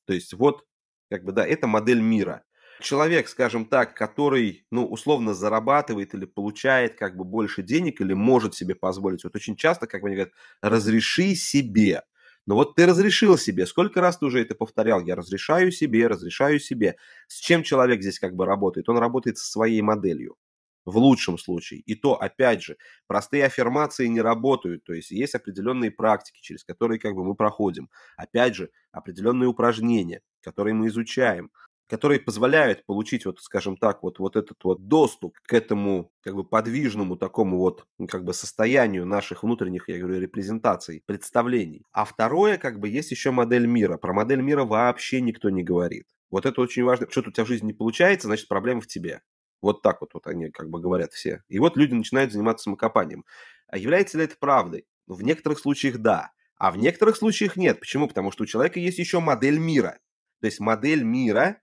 То 0.07 0.15
есть 0.15 0.33
вот, 0.35 0.65
как 1.11 1.25
бы, 1.25 1.33
да, 1.33 1.47
это 1.47 1.67
модель 1.67 2.01
мира. 2.01 2.45
человек, 2.81 3.29
скажем 3.29 3.67
так, 3.67 3.95
который, 3.95 4.67
ну, 4.71 4.87
условно 4.87 5.35
зарабатывает 5.35 6.15
или 6.15 6.25
получает 6.25 6.97
как 6.97 7.17
бы 7.17 7.25
больше 7.25 7.63
денег 7.63 8.01
или 8.01 8.15
может 8.15 8.55
себе 8.55 8.75
позволить, 8.75 9.25
вот 9.25 9.37
очень 9.37 9.57
часто, 9.57 9.87
как 9.87 10.03
мне 10.03 10.15
говорят, 10.15 10.35
разреши 10.63 11.35
себе. 11.35 12.03
Но 12.47 12.55
вот 12.55 12.75
ты 12.77 12.87
разрешил 12.87 13.37
себе, 13.39 13.67
сколько 13.67 14.01
раз 14.01 14.19
ты 14.19 14.27
уже 14.27 14.41
это 14.41 14.55
повторял, 14.55 15.01
я 15.05 15.15
разрешаю 15.15 15.71
себе, 15.73 16.07
разрешаю 16.09 16.59
себе. 16.59 16.97
С 17.29 17.37
чем 17.39 17.63
человек 17.63 18.03
здесь 18.03 18.19
как 18.19 18.35
бы 18.35 18.47
работает? 18.47 18.89
Он 18.89 18.99
работает 18.99 19.39
со 19.39 19.47
своей 19.47 19.83
моделью 19.83 20.37
в 20.85 20.97
лучшем 20.99 21.39
случае. 21.39 21.81
И 21.81 21.95
то, 21.95 22.15
опять 22.21 22.63
же, 22.63 22.77
простые 23.07 23.45
аффирмации 23.45 24.07
не 24.07 24.21
работают, 24.21 24.85
то 24.85 24.93
есть 24.93 25.11
есть 25.11 25.35
определенные 25.35 25.91
практики, 25.91 26.41
через 26.41 26.65
которые 26.65 26.99
как 26.99 27.15
бы 27.15 27.25
мы 27.25 27.35
проходим. 27.35 27.89
Опять 28.17 28.55
же, 28.57 28.71
определенные 28.93 29.49
упражнения, 29.49 30.23
которые 30.43 30.75
мы 30.75 30.89
изучаем 30.89 31.51
которые 31.89 32.21
позволяют 32.21 32.87
получить, 32.87 33.27
вот, 33.27 33.41
скажем 33.41 33.77
так, 33.77 34.05
вот, 34.05 34.21
вот 34.21 34.37
этот 34.37 34.63
вот 34.63 34.87
доступ 34.87 35.37
к 35.43 35.53
этому 35.53 36.13
как 36.23 36.37
бы 36.37 36.45
подвижному 36.45 37.17
такому 37.17 37.59
вот 37.59 37.85
как 38.09 38.25
бы 38.25 38.33
состоянию 38.33 39.05
наших 39.05 39.43
внутренних, 39.43 39.89
я 39.89 39.99
говорю, 39.99 40.21
репрезентаций, 40.21 41.03
представлений. 41.05 41.83
А 41.91 42.05
второе, 42.05 42.59
как 42.59 42.79
бы, 42.79 42.89
есть 42.89 43.11
еще 43.11 43.33
модель 43.33 43.67
мира. 43.67 43.97
Про 43.97 44.13
модель 44.13 44.41
мира 44.41 44.65
вообще 44.65 45.21
никто 45.21 45.51
не 45.51 45.65
говорит. 45.65 46.07
Вот 46.31 46.47
это 46.47 46.61
очень 46.61 46.85
важно. 46.85 47.09
Что-то 47.11 47.31
у 47.31 47.33
тебя 47.33 47.45
в 47.45 47.49
жизни 47.49 47.67
не 47.67 47.73
получается, 47.73 48.29
значит, 48.29 48.47
проблема 48.47 48.81
в 48.81 48.87
тебе. 48.87 49.21
Вот 49.61 49.83
так 49.83 50.01
вот, 50.01 50.15
вот 50.15 50.27
они 50.27 50.51
как 50.51 50.71
бы 50.71 50.81
говорят 50.81 51.13
все. 51.13 51.43
И 51.49 51.59
вот 51.59 51.77
люди 51.77 51.95
начинают 51.95 52.33
заниматься 52.33 52.65
самокопанием. 52.65 53.25
А 53.69 53.79
является 53.79 54.19
ли 54.19 54.25
это 54.25 54.37
правдой? 54.39 54.87
В 55.07 55.23
некоторых 55.23 55.59
случаях 55.59 55.99
да, 55.99 56.33
а 56.57 56.71
в 56.71 56.77
некоторых 56.77 57.17
случаях 57.17 57.57
нет. 57.57 57.81
Почему? 57.81 58.07
Потому 58.07 58.31
что 58.31 58.43
у 58.45 58.47
человека 58.47 58.79
есть 58.79 58.99
еще 58.99 59.21
модель 59.21 59.59
мира. 59.59 59.99
То 60.41 60.47
есть 60.47 60.61
модель 60.61 61.03
мира 61.03 61.61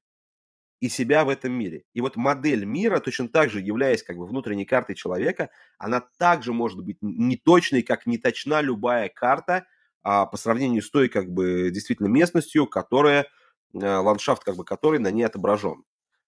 и 0.79 0.89
себя 0.89 1.25
в 1.25 1.29
этом 1.29 1.53
мире. 1.53 1.83
И 1.93 2.01
вот 2.01 2.15
модель 2.15 2.65
мира, 2.65 2.99
точно 2.99 3.27
так 3.27 3.49
же 3.49 3.61
являясь 3.61 4.03
как 4.03 4.17
бы 4.17 4.25
внутренней 4.25 4.65
картой 4.65 4.95
человека, 4.95 5.49
она 5.77 6.01
также 6.17 6.53
может 6.53 6.83
быть 6.83 6.97
неточной, 7.01 7.81
как 7.81 8.05
не 8.05 8.17
точна 8.17 8.61
любая 8.61 9.09
карта 9.09 9.65
а, 10.03 10.25
по 10.25 10.37
сравнению 10.37 10.81
с 10.81 10.89
той 10.89 11.09
как 11.09 11.29
бы 11.29 11.69
действительно 11.71 12.07
местностью, 12.07 12.67
которая, 12.67 13.27
а, 13.73 14.01
ландшафт 14.01 14.43
как 14.43 14.55
бы 14.55 14.65
которой 14.65 14.99
на 14.99 15.11
ней 15.11 15.23
отображен. 15.23 15.83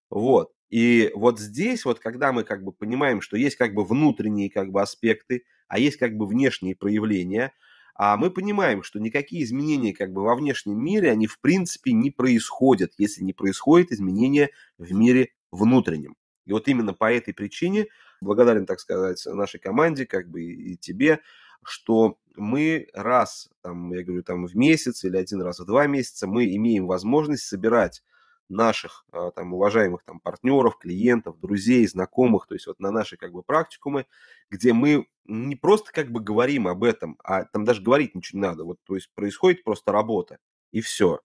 Вот. 0.09 0.51
И 0.69 1.11
вот 1.15 1.39
здесь 1.39 1.85
вот, 1.85 1.99
когда 1.99 2.31
мы 2.31 2.43
как 2.43 2.63
бы 2.63 2.71
понимаем, 2.71 3.21
что 3.21 3.37
есть 3.37 3.55
как 3.55 3.73
бы 3.73 3.83
внутренние 3.83 4.49
как 4.49 4.71
бы 4.71 4.81
аспекты, 4.81 5.43
а 5.67 5.79
есть 5.79 5.97
как 5.97 6.15
бы 6.15 6.27
внешние 6.27 6.75
проявления– 6.75 7.53
а 8.01 8.15
мы 8.15 8.31
понимаем, 8.31 8.81
что 8.81 8.97
никакие 8.97 9.43
изменения 9.43 9.93
как 9.93 10.13
бы 10.13 10.23
во 10.23 10.33
внешнем 10.33 10.81
мире, 10.81 11.11
они 11.11 11.27
в 11.27 11.37
принципе 11.41 11.91
не 11.91 12.11
происходят, 12.11 12.93
если 12.97 13.25
не 13.25 13.33
происходит 13.33 13.91
изменения 13.91 14.51
в 14.77 14.93
мире 14.93 15.33
внутреннем. 15.51 16.15
И 16.45 16.53
вот 16.53 16.69
именно 16.69 16.93
по 16.93 17.11
этой 17.11 17.33
причине 17.33 17.87
благодарен, 18.21 18.65
так 18.65 18.79
сказать, 18.79 19.21
нашей 19.25 19.59
команде, 19.59 20.05
как 20.05 20.29
бы 20.29 20.41
и 20.43 20.77
тебе, 20.77 21.19
что 21.61 22.17
мы 22.37 22.87
раз, 22.93 23.49
там, 23.61 23.91
я 23.91 24.01
говорю, 24.01 24.23
там 24.23 24.47
в 24.47 24.55
месяц 24.55 25.03
или 25.03 25.17
один 25.17 25.41
раз 25.41 25.59
в 25.59 25.65
два 25.65 25.85
месяца 25.85 26.25
мы 26.25 26.55
имеем 26.55 26.87
возможность 26.87 27.47
собирать 27.47 28.01
наших 28.49 29.05
а, 29.11 29.31
там 29.31 29.53
уважаемых 29.53 30.03
там 30.03 30.19
партнеров, 30.19 30.77
клиентов, 30.77 31.39
друзей, 31.39 31.87
знакомых, 31.87 32.47
то 32.47 32.55
есть 32.55 32.67
вот 32.67 32.79
на 32.79 32.91
наши 32.91 33.15
как 33.17 33.31
бы 33.31 33.43
практикумы, 33.43 34.05
где 34.49 34.73
мы 34.73 35.07
не 35.25 35.55
просто 35.55 35.91
как 35.91 36.11
бы 36.11 36.19
говорим 36.19 36.67
об 36.67 36.83
этом, 36.83 37.17
а 37.23 37.45
там 37.45 37.63
даже 37.63 37.81
говорить 37.81 38.15
ничего 38.15 38.39
не 38.39 38.47
надо, 38.47 38.63
вот 38.63 38.79
то 38.83 38.95
есть 38.95 39.09
происходит 39.15 39.63
просто 39.63 39.91
работа 39.91 40.39
и 40.71 40.81
все, 40.81 41.21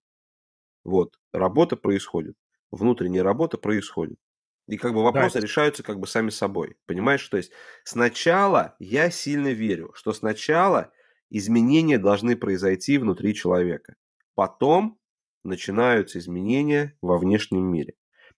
вот 0.83 1.19
работа 1.33 1.75
происходит, 1.75 2.37
внутренняя 2.71 3.23
работа 3.23 3.57
происходит. 3.57 4.19
И 4.67 4.77
как 4.77 4.93
бы 4.93 5.03
вопросы 5.03 5.35
да. 5.35 5.41
решаются 5.41 5.83
как 5.83 5.99
бы 5.99 6.07
сами 6.07 6.29
собой. 6.29 6.75
Понимаешь? 6.87 7.27
То 7.27 7.37
есть 7.37 7.51
сначала 7.83 8.75
я 8.79 9.11
сильно 9.11 9.49
верю, 9.49 9.91
что 9.93 10.11
сначала 10.11 10.91
изменения 11.29 11.99
должны 11.99 12.35
произойти 12.35 12.97
внутри 12.97 13.35
человека. 13.35 13.95
Потом 14.33 14.99
начинаются 15.45 16.19
изменения 16.19 16.97
во 17.01 17.17
внешнем 17.17 17.63
мире. 17.63 17.93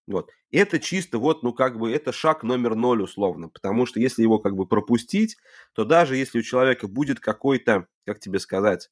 Вот. 0.07 0.29
Это 0.51 0.79
чисто 0.79 1.19
вот, 1.19 1.43
ну, 1.43 1.53
как 1.53 1.77
бы, 1.77 1.91
это 1.91 2.11
шаг 2.11 2.43
номер 2.43 2.75
ноль 2.75 3.01
условно, 3.01 3.49
потому 3.49 3.85
что 3.85 3.99
если 3.99 4.21
его 4.21 4.39
как 4.39 4.55
бы 4.55 4.65
пропустить, 4.65 5.35
то 5.73 5.83
даже 5.83 6.15
если 6.15 6.39
у 6.39 6.43
человека 6.43 6.87
будет 6.87 7.19
какой-то, 7.19 7.87
как 8.05 8.19
тебе 8.19 8.39
сказать, 8.39 8.89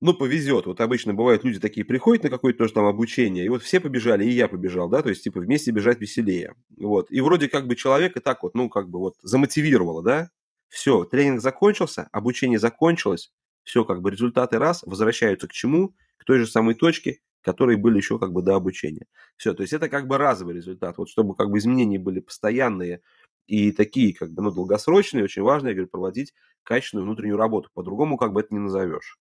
ну, 0.00 0.12
повезет. 0.12 0.66
Вот 0.66 0.80
обычно 0.80 1.14
бывают 1.14 1.42
люди 1.44 1.58
такие 1.58 1.86
приходят 1.86 2.24
на 2.24 2.30
какое-то 2.30 2.58
тоже 2.60 2.74
там 2.74 2.84
обучение, 2.84 3.46
и 3.46 3.48
вот 3.48 3.62
все 3.62 3.80
побежали, 3.80 4.24
и 4.24 4.30
я 4.30 4.46
побежал, 4.46 4.88
да, 4.90 5.02
то 5.02 5.08
есть, 5.08 5.24
типа, 5.24 5.40
вместе 5.40 5.70
бежать 5.70 6.00
веселее. 6.00 6.54
Вот. 6.78 7.10
И 7.10 7.20
вроде 7.20 7.48
как 7.48 7.66
бы 7.66 7.76
человека 7.76 8.20
так 8.20 8.42
вот, 8.42 8.54
ну, 8.54 8.68
как 8.68 8.90
бы 8.90 8.98
вот 8.98 9.14
замотивировало, 9.22 10.02
да, 10.02 10.30
все, 10.68 11.04
тренинг 11.04 11.40
закончился, 11.40 12.08
обучение 12.12 12.58
закончилось, 12.58 13.32
все, 13.66 13.84
как 13.84 14.00
бы 14.00 14.10
результаты 14.10 14.58
раз, 14.58 14.82
возвращаются 14.84 15.48
к 15.48 15.52
чему? 15.52 15.94
К 16.16 16.24
той 16.24 16.38
же 16.38 16.46
самой 16.46 16.74
точке, 16.74 17.18
которые 17.42 17.76
были 17.76 17.96
еще 17.96 18.18
как 18.18 18.32
бы 18.32 18.40
до 18.40 18.54
обучения. 18.54 19.06
Все, 19.36 19.54
то 19.54 19.62
есть 19.62 19.72
это 19.72 19.88
как 19.88 20.06
бы 20.06 20.18
разовый 20.18 20.54
результат. 20.54 20.96
Вот 20.98 21.10
чтобы 21.10 21.34
как 21.34 21.50
бы 21.50 21.58
изменения 21.58 21.98
были 21.98 22.20
постоянные 22.20 23.02
и 23.46 23.72
такие 23.72 24.14
как 24.14 24.30
бы, 24.32 24.42
ну, 24.42 24.52
долгосрочные, 24.52 25.24
очень 25.24 25.42
важно, 25.42 25.68
я 25.68 25.74
говорю, 25.74 25.88
проводить 25.88 26.32
качественную 26.62 27.06
внутреннюю 27.06 27.36
работу. 27.36 27.68
По-другому 27.74 28.16
как 28.16 28.32
бы 28.32 28.40
это 28.40 28.54
не 28.54 28.60
назовешь. 28.60 29.18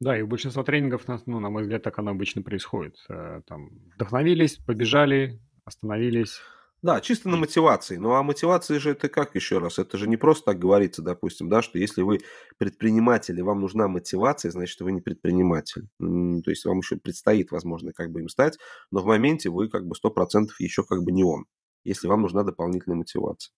Да, 0.00 0.16
и 0.16 0.22
у 0.22 0.26
большинства 0.26 0.64
тренингов, 0.64 1.04
ну, 1.26 1.40
на 1.40 1.50
мой 1.50 1.62
взгляд, 1.62 1.82
так 1.82 1.98
оно 1.98 2.12
обычно 2.12 2.42
происходит. 2.42 2.96
Э, 3.10 3.42
там 3.46 3.68
вдохновились, 3.94 4.56
побежали, 4.56 5.40
остановились, 5.64 6.40
да, 6.80 7.00
чисто 7.00 7.28
на 7.28 7.36
мотивации. 7.36 7.96
Ну 7.96 8.14
а 8.14 8.22
мотивация 8.22 8.78
же 8.78 8.90
это 8.90 9.08
как 9.08 9.34
еще 9.34 9.58
раз? 9.58 9.78
Это 9.78 9.98
же 9.98 10.08
не 10.08 10.16
просто 10.16 10.46
так 10.46 10.58
говорится, 10.58 11.02
допустим, 11.02 11.48
да, 11.48 11.60
что 11.60 11.78
если 11.78 12.02
вы 12.02 12.20
предприниматель 12.56 13.38
и 13.38 13.42
вам 13.42 13.60
нужна 13.60 13.88
мотивация, 13.88 14.50
значит 14.50 14.80
вы 14.80 14.92
не 14.92 15.00
предприниматель. 15.00 15.88
То 15.98 16.50
есть 16.50 16.64
вам 16.64 16.78
еще 16.78 16.96
предстоит, 16.96 17.50
возможно, 17.50 17.92
как 17.92 18.10
бы 18.10 18.20
им 18.20 18.28
стать, 18.28 18.58
но 18.90 19.00
в 19.00 19.06
моменте 19.06 19.50
вы 19.50 19.68
как 19.68 19.86
бы 19.86 19.94
100% 19.94 20.48
еще 20.60 20.84
как 20.84 21.02
бы 21.02 21.10
не 21.10 21.24
он, 21.24 21.46
если 21.84 22.06
вам 22.06 22.22
нужна 22.22 22.44
дополнительная 22.44 22.98
мотивация. 22.98 23.52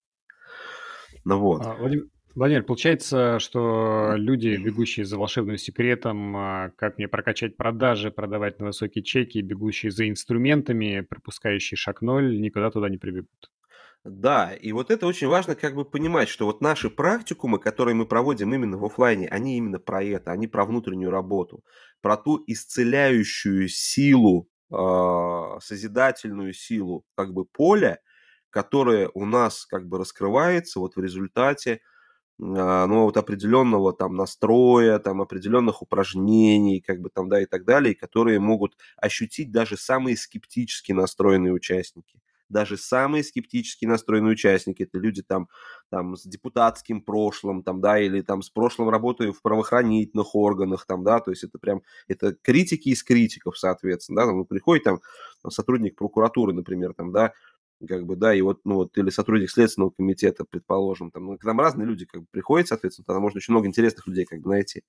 Ну 1.23 1.39
вот. 1.39 1.61
А, 1.63 1.75
Владимир, 1.75 2.05
Владимир, 2.33 2.63
получается, 2.63 3.39
что 3.39 4.13
люди, 4.15 4.55
бегущие 4.55 5.05
за 5.05 5.17
волшебным 5.17 5.57
секретом, 5.57 6.35
а, 6.37 6.69
как 6.77 6.97
мне 6.97 7.09
прокачать 7.09 7.57
продажи, 7.57 8.09
продавать 8.09 8.59
на 8.59 8.67
высокие 8.67 9.03
чеки, 9.03 9.41
бегущие 9.41 9.91
за 9.91 10.07
инструментами, 10.09 11.01
пропускающие 11.01 11.77
шаг 11.77 12.01
ноль, 12.01 12.39
никуда 12.39 12.71
туда 12.71 12.87
не 12.87 12.97
прибегут. 12.97 13.51
Да, 14.03 14.53
и 14.53 14.71
вот 14.71 14.89
это 14.89 15.05
очень 15.05 15.27
важно 15.27 15.55
как 15.55 15.75
бы 15.75 15.85
понимать, 15.85 16.27
что 16.27 16.45
вот 16.45 16.61
наши 16.61 16.89
практикумы, 16.89 17.59
которые 17.59 17.93
мы 17.95 18.05
проводим 18.07 18.53
именно 18.53 18.77
в 18.77 18.85
офлайне, 18.85 19.27
они 19.27 19.57
именно 19.57 19.77
про 19.79 20.01
это, 20.03 20.31
они 20.31 20.47
про 20.47 20.65
внутреннюю 20.65 21.11
работу, 21.11 21.63
про 22.01 22.17
ту 22.17 22.43
исцеляющую 22.47 23.67
силу, 23.67 24.49
э, 24.71 25.59
созидательную 25.61 26.53
силу 26.53 27.05
как 27.15 27.33
бы 27.33 27.45
поля, 27.45 27.99
которая 28.49 29.09
у 29.13 29.25
нас 29.25 29.65
как 29.65 29.87
бы 29.87 29.99
раскрывается 29.99 30.79
вот 30.79 30.95
в 30.95 31.01
результате 31.01 31.81
ну, 32.41 33.03
вот 33.03 33.17
определенного 33.17 33.93
там 33.93 34.15
настроя, 34.15 34.99
там 34.99 35.21
определенных 35.21 35.81
упражнений, 35.81 36.81
как 36.81 36.99
бы 37.01 37.09
там, 37.09 37.29
да, 37.29 37.41
и 37.41 37.45
так 37.45 37.65
далее, 37.65 37.95
которые 37.95 38.39
могут 38.39 38.75
ощутить 38.97 39.51
даже 39.51 39.77
самые 39.77 40.17
скептически 40.17 40.91
настроенные 40.91 41.53
участники. 41.53 42.19
Даже 42.49 42.75
самые 42.77 43.23
скептически 43.23 43.85
настроенные 43.85 44.33
участники, 44.33 44.83
это 44.83 44.97
люди 44.97 45.21
там, 45.21 45.47
там 45.89 46.17
с 46.17 46.23
депутатским 46.23 47.01
прошлым, 47.01 47.63
там, 47.63 47.79
да, 47.79 47.97
или 47.99 48.21
там 48.21 48.41
с 48.41 48.49
прошлым 48.49 48.89
работой 48.89 49.31
в 49.31 49.41
правоохранительных 49.41 50.35
органах, 50.35 50.85
там, 50.85 51.03
да, 51.03 51.19
то 51.21 51.31
есть 51.31 51.43
это 51.45 51.59
прям, 51.59 51.81
это 52.09 52.33
критики 52.41 52.89
из 52.89 53.03
критиков, 53.03 53.57
соответственно, 53.57 54.21
да, 54.21 54.27
там 54.27 54.45
приходит 54.45 54.83
там 54.83 54.99
сотрудник 55.49 55.95
прокуратуры, 55.95 56.53
например, 56.53 56.93
там, 56.93 57.11
да, 57.11 57.33
как 57.87 58.05
бы, 58.05 58.15
да, 58.15 58.33
и 58.33 58.41
вот, 58.41 58.61
ну 58.65 58.75
вот, 58.75 58.97
или 58.97 59.09
сотрудник 59.09 59.49
Следственного 59.49 59.91
комитета, 59.91 60.45
предположим, 60.49 61.11
там, 61.11 61.25
ну, 61.25 61.37
к 61.37 61.43
нам 61.43 61.59
разные 61.59 61.87
люди, 61.87 62.05
как 62.05 62.21
бы, 62.21 62.27
приходят, 62.31 62.67
соответственно, 62.67 63.05
тогда 63.05 63.19
можно 63.19 63.37
очень 63.37 63.53
много 63.53 63.67
интересных 63.67 64.07
людей, 64.07 64.25
как 64.25 64.41
бы, 64.41 64.49
найти. 64.49 64.83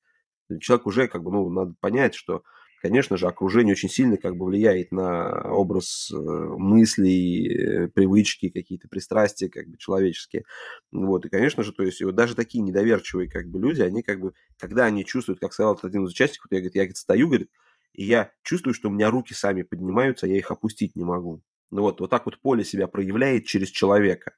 Человек 0.60 0.86
уже, 0.86 1.08
как 1.08 1.22
бы, 1.22 1.32
ну, 1.32 1.48
надо 1.50 1.74
понять, 1.80 2.14
что, 2.14 2.42
конечно 2.82 3.16
же, 3.16 3.26
окружение 3.26 3.72
очень 3.72 3.88
сильно, 3.88 4.16
как 4.16 4.36
бы, 4.36 4.46
влияет 4.46 4.92
на 4.92 5.50
образ 5.52 6.10
э, 6.12 6.16
мыслей, 6.16 7.48
э, 7.86 7.88
привычки, 7.88 8.50
какие-то 8.50 8.88
пристрастия, 8.88 9.48
как 9.48 9.68
бы, 9.68 9.78
человеческие. 9.78 10.44
Вот, 10.92 11.24
и, 11.26 11.28
конечно 11.30 11.62
же, 11.62 11.72
то 11.72 11.82
есть, 11.84 12.02
вот 12.02 12.14
даже 12.14 12.34
такие 12.34 12.62
недоверчивые, 12.62 13.28
как 13.30 13.48
бы, 13.48 13.60
люди, 13.60 13.80
они, 13.82 14.02
как 14.02 14.20
бы, 14.20 14.34
когда 14.58 14.84
они 14.86 15.04
чувствуют, 15.04 15.40
как 15.40 15.52
сказал 15.52 15.78
один 15.82 16.04
из 16.04 16.10
участников, 16.10 16.48
я, 16.50 16.58
говорит, 16.58 16.74
я, 16.74 16.82
говорит, 16.82 16.96
стою, 16.96 17.28
говорит, 17.28 17.50
и 17.94 18.04
я 18.04 18.32
чувствую, 18.42 18.74
что 18.74 18.88
у 18.88 18.92
меня 18.92 19.10
руки 19.10 19.34
сами 19.34 19.62
поднимаются, 19.62 20.26
а 20.26 20.28
я 20.28 20.36
их 20.36 20.50
опустить 20.50 20.96
не 20.96 21.04
могу. 21.04 21.42
Ну 21.72 21.82
вот, 21.82 22.00
вот 22.00 22.10
так 22.10 22.26
вот 22.26 22.38
поле 22.40 22.64
себя 22.64 22.86
проявляет 22.86 23.46
через 23.46 23.70
человека 23.70 24.34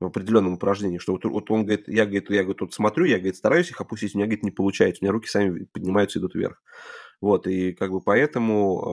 в 0.00 0.06
определенном 0.06 0.54
упражнении, 0.54 0.98
что 0.98 1.12
вот, 1.12 1.24
вот 1.26 1.50
он 1.50 1.66
говорит, 1.66 1.86
я, 1.86 2.06
говорит, 2.06 2.30
я 2.30 2.42
говорит, 2.42 2.56
тут 2.58 2.72
смотрю, 2.72 3.04
я, 3.04 3.18
говорит, 3.18 3.36
стараюсь 3.36 3.70
их 3.70 3.80
опустить, 3.82 4.14
у 4.14 4.18
меня, 4.18 4.26
говорит, 4.26 4.42
не 4.42 4.50
получается, 4.50 5.00
у 5.02 5.04
меня 5.04 5.12
руки 5.12 5.28
сами 5.28 5.64
поднимаются, 5.64 6.18
идут 6.18 6.34
вверх. 6.34 6.62
Вот, 7.20 7.46
и 7.46 7.72
как 7.74 7.90
бы 7.90 8.00
поэтому 8.00 8.92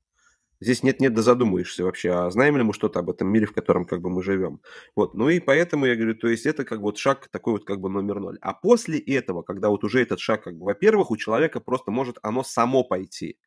Здесь 0.60 0.82
нет-нет, 0.82 1.14
да 1.14 1.22
задумаешься 1.22 1.84
вообще, 1.84 2.12
а 2.12 2.32
знаем 2.32 2.58
ли 2.58 2.64
мы 2.64 2.74
что-то 2.74 3.00
об 3.00 3.12
этом 3.12 3.28
мире, 3.28 3.46
в 3.46 3.54
котором 3.54 3.86
как 3.86 4.02
бы 4.02 4.10
мы 4.10 4.24
живем. 4.24 4.60
Вот, 4.96 5.14
ну 5.14 5.30
и 5.30 5.40
поэтому 5.40 5.86
я 5.86 5.96
говорю, 5.96 6.16
то 6.16 6.28
есть 6.28 6.48
это 6.48 6.66
как 6.66 6.80
бы 6.80 6.86
вот 6.86 6.98
шаг 6.98 7.28
такой 7.30 7.54
вот 7.54 7.66
как 7.66 7.80
бы 7.80 7.90
номер 7.90 8.20
ноль. 8.20 8.40
А 8.42 8.54
после 8.54 8.98
этого, 8.98 9.44
когда 9.44 9.70
вот 9.70 9.84
уже 9.84 10.02
этот 10.02 10.20
шаг, 10.20 10.44
как 10.44 10.58
бы, 10.58 10.66
во-первых, 10.66 11.12
у 11.12 11.18
человека 11.18 11.60
просто 11.60 11.92
может 11.92 12.18
оно 12.24 12.44
само 12.44 12.84
пойти. 12.84 13.38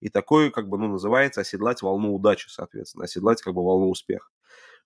И 0.00 0.08
такое, 0.08 0.50
как 0.50 0.68
бы, 0.68 0.78
ну, 0.78 0.88
называется 0.88 1.42
оседлать 1.42 1.82
волну 1.82 2.14
удачи, 2.14 2.48
соответственно, 2.48 3.04
оседлать 3.04 3.42
как 3.42 3.54
бы 3.54 3.62
волну 3.62 3.90
успеха. 3.90 4.28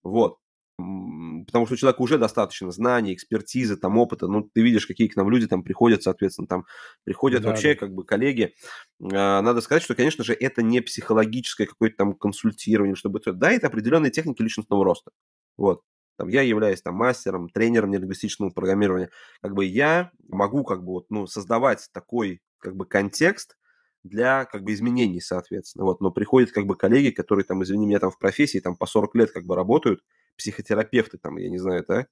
Вот 0.02 0.38
потому 0.76 1.66
что 1.66 1.74
у 1.74 1.76
человека 1.76 2.02
уже 2.02 2.18
достаточно 2.18 2.70
знаний, 2.72 3.14
экспертизы, 3.14 3.76
там, 3.76 3.96
опыта. 3.96 4.26
Ну, 4.26 4.42
ты 4.42 4.60
видишь, 4.60 4.86
какие 4.86 5.08
к 5.08 5.16
нам 5.16 5.30
люди 5.30 5.46
там 5.46 5.62
приходят, 5.62 6.02
соответственно, 6.02 6.48
там 6.48 6.66
приходят 7.04 7.42
да, 7.42 7.50
вообще, 7.50 7.74
да. 7.74 7.80
как 7.80 7.94
бы, 7.94 8.04
коллеги. 8.04 8.54
А, 9.00 9.40
надо 9.40 9.60
сказать, 9.60 9.82
что, 9.82 9.94
конечно 9.94 10.24
же, 10.24 10.34
это 10.34 10.62
не 10.62 10.80
психологическое 10.80 11.66
какое-то 11.66 11.96
там 11.96 12.14
консультирование, 12.14 12.96
чтобы... 12.96 13.20
Да, 13.24 13.52
это 13.52 13.68
определенные 13.68 14.10
техники 14.10 14.42
личностного 14.42 14.84
роста. 14.84 15.12
Вот. 15.56 15.82
Там, 16.16 16.28
я 16.28 16.42
являюсь 16.42 16.82
там 16.82 16.96
мастером, 16.96 17.48
тренером 17.48 17.90
нелингвистического 17.90 18.50
программирования. 18.50 19.10
Как 19.42 19.54
бы 19.54 19.64
я 19.64 20.10
могу 20.28 20.64
как 20.64 20.84
бы 20.84 20.92
вот, 20.92 21.06
ну, 21.08 21.26
создавать 21.26 21.88
такой 21.92 22.40
как 22.58 22.76
бы 22.76 22.86
контекст, 22.86 23.56
для 24.04 24.44
как 24.46 24.62
бы 24.64 24.72
изменений, 24.74 25.20
соответственно. 25.20 25.84
Вот, 25.86 26.00
но 26.00 26.10
приходят 26.12 26.52
как 26.52 26.66
бы 26.66 26.76
коллеги, 26.76 27.10
которые 27.10 27.44
там, 27.44 27.62
извини 27.64 27.86
меня, 27.86 28.00
там 28.00 28.10
в 28.10 28.18
профессии 28.18 28.60
там 28.60 28.76
по 28.76 28.86
40 28.86 29.14
лет 29.16 29.32
как 29.32 29.44
бы 29.46 29.56
работают, 29.56 30.02
психотерапевты 30.36 31.18
там, 31.18 31.36
я 31.38 31.48
не 31.50 31.58
знаю, 31.58 31.84
да, 31.88 32.06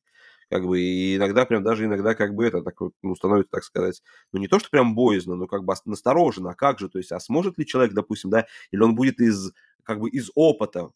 как 0.51 0.67
бы, 0.67 0.81
и 0.81 1.17
иногда 1.17 1.47
прям 1.47 1.63
даже 1.63 1.87
иногда 1.87 2.15
как 2.15 2.35
бы 2.35 2.45
это 2.47 2.63
так 2.63 2.81
вот, 2.81 2.93
ну, 3.03 3.15
становится, 3.17 3.51
так 3.53 3.65
сказать, 3.65 4.03
ну, 4.33 4.41
не 4.41 4.49
то, 4.49 4.59
что 4.59 4.71
прям 4.71 4.95
боязно, 4.95 5.35
но 5.37 5.47
как 5.47 5.65
бы 5.65 5.75
настороженно, 5.87 6.51
а 6.51 6.55
как 6.55 6.79
же, 6.79 6.89
то 6.89 6.99
есть, 6.99 7.13
а 7.13 7.21
сможет 7.21 7.59
ли 7.59 7.67
человек, 7.67 7.95
допустим, 7.95 8.31
да, 8.31 8.47
или 8.71 8.81
он 8.83 8.95
будет 8.95 9.21
из, 9.21 9.53
как 9.85 10.01
бы, 10.01 10.11
из 10.11 10.31
опыта 10.35 10.91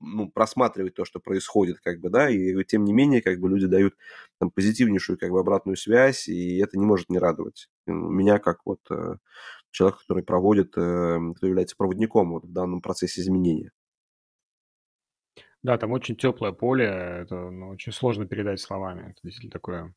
ну, 0.00 0.30
просматривать 0.30 0.94
то, 0.94 1.04
что 1.04 1.18
происходит, 1.20 1.80
как 1.80 2.00
бы, 2.00 2.10
да, 2.10 2.30
и 2.30 2.62
тем 2.64 2.84
не 2.84 2.92
менее, 2.92 3.20
как 3.22 3.40
бы, 3.40 3.48
люди 3.48 3.66
дают 3.66 3.94
там 4.38 4.50
позитивнейшую, 4.50 5.18
как 5.18 5.30
бы, 5.30 5.40
обратную 5.40 5.76
связь, 5.76 6.28
и 6.28 6.58
это 6.58 6.78
не 6.78 6.86
может 6.86 7.08
не 7.10 7.18
радовать. 7.18 7.68
Меня, 7.86 8.38
как 8.38 8.60
вот 8.64 8.80
э, 8.90 9.16
человек, 9.70 9.98
который 9.98 10.22
проводит, 10.22 10.76
э, 10.76 11.18
кто 11.36 11.46
является 11.46 11.76
проводником 11.76 12.32
вот 12.32 12.44
в 12.44 12.52
данном 12.52 12.80
процессе 12.80 13.20
изменения. 13.20 13.70
Да, 15.62 15.76
там 15.76 15.92
очень 15.92 16.16
теплое 16.16 16.52
поле, 16.52 16.86
это 16.86 17.50
ну, 17.50 17.70
очень 17.70 17.92
сложно 17.92 18.26
передать 18.26 18.60
словами. 18.60 19.10
Это 19.10 19.20
действительно 19.22 19.52
такое. 19.52 19.94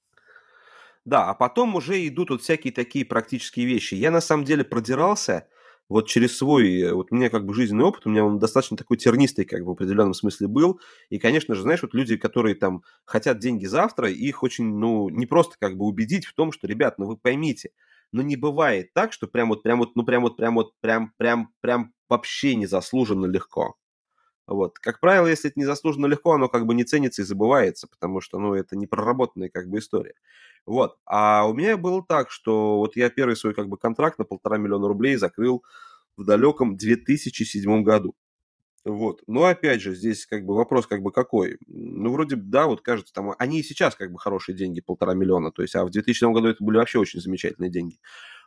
Да, 1.05 1.29
а 1.29 1.33
потом 1.33 1.75
уже 1.75 2.07
идут 2.07 2.29
вот 2.29 2.41
всякие 2.41 2.73
такие 2.73 3.05
практические 3.05 3.65
вещи. 3.65 3.95
Я 3.95 4.11
на 4.11 4.21
самом 4.21 4.43
деле 4.43 4.63
продирался 4.63 5.47
вот 5.89 6.07
через 6.07 6.37
свой, 6.37 6.91
вот 6.93 7.07
у 7.11 7.15
меня 7.15 7.29
как 7.29 7.45
бы 7.45 7.53
жизненный 7.53 7.83
опыт, 7.83 8.05
у 8.05 8.09
меня 8.09 8.23
он 8.23 8.39
достаточно 8.39 8.77
такой 8.77 8.97
тернистый 8.97 9.45
как 9.45 9.61
бы 9.61 9.71
в 9.71 9.71
определенном 9.71 10.13
смысле 10.13 10.47
был. 10.47 10.79
И, 11.09 11.19
конечно 11.19 11.53
же, 11.53 11.63
знаешь, 11.63 11.81
вот 11.81 11.93
люди, 11.93 12.17
которые 12.17 12.55
там 12.55 12.83
хотят 13.03 13.39
деньги 13.39 13.65
завтра, 13.65 14.09
их 14.09 14.43
очень, 14.43 14.65
ну, 14.65 15.09
не 15.09 15.25
просто 15.25 15.55
как 15.59 15.75
бы 15.75 15.85
убедить 15.85 16.25
в 16.25 16.33
том, 16.33 16.51
что, 16.51 16.67
ребят, 16.67 16.97
ну 16.97 17.07
вы 17.07 17.17
поймите, 17.17 17.71
но 18.11 18.21
не 18.21 18.35
бывает 18.35 18.93
так, 18.93 19.13
что 19.13 19.27
прям 19.27 19.49
вот, 19.49 19.63
прям 19.63 19.79
вот, 19.79 19.95
ну 19.95 20.03
прям 20.03 20.23
вот, 20.23 20.37
прям 20.37 20.55
вот, 20.55 20.73
прям, 20.81 21.13
прям, 21.17 21.53
прям 21.61 21.93
вообще 22.09 22.55
незаслуженно 22.55 23.25
легко. 23.25 23.75
Вот. 24.47 24.79
Как 24.79 24.99
правило, 24.99 25.27
если 25.27 25.49
это 25.49 25.59
незаслуженно 25.59 26.07
легко, 26.07 26.33
оно 26.33 26.49
как 26.49 26.65
бы 26.65 26.73
не 26.73 26.83
ценится 26.83 27.21
и 27.21 27.25
забывается, 27.25 27.87
потому 27.87 28.21
что, 28.21 28.39
ну, 28.39 28.53
это 28.53 28.75
не 28.75 28.87
проработанная 28.87 29.49
как 29.49 29.69
бы 29.69 29.79
история. 29.79 30.15
Вот. 30.65 30.97
А 31.05 31.47
у 31.47 31.53
меня 31.53 31.77
было 31.77 32.03
так, 32.07 32.31
что 32.31 32.77
вот 32.77 32.95
я 32.97 33.09
первый 33.09 33.35
свой 33.35 33.53
как 33.53 33.69
бы 33.69 33.77
контракт 33.77 34.19
на 34.19 34.25
полтора 34.25 34.57
миллиона 34.57 34.87
рублей 34.87 35.15
закрыл 35.15 35.63
в 36.17 36.25
далеком 36.25 36.77
2007 36.77 37.83
году. 37.83 38.15
Вот. 38.83 39.21
Но 39.27 39.45
опять 39.45 39.81
же, 39.81 39.93
здесь 39.93 40.25
как 40.25 40.43
бы 40.43 40.55
вопрос 40.55 40.87
как 40.87 41.03
бы 41.03 41.11
какой. 41.11 41.57
Ну, 41.67 42.11
вроде, 42.11 42.35
да, 42.35 42.65
вот 42.65 42.81
кажется, 42.81 43.13
там, 43.13 43.35
они 43.37 43.59
и 43.59 43.63
сейчас 43.63 43.95
как 43.95 44.11
бы 44.11 44.17
хорошие 44.17 44.55
деньги, 44.55 44.81
полтора 44.81 45.13
миллиона. 45.13 45.51
То 45.51 45.61
есть, 45.61 45.75
а 45.75 45.85
в 45.85 45.91
2007 45.91 46.33
году 46.33 46.47
это 46.47 46.63
были 46.63 46.77
вообще 46.77 46.97
очень 46.99 47.19
замечательные 47.21 47.69
деньги. 47.69 47.99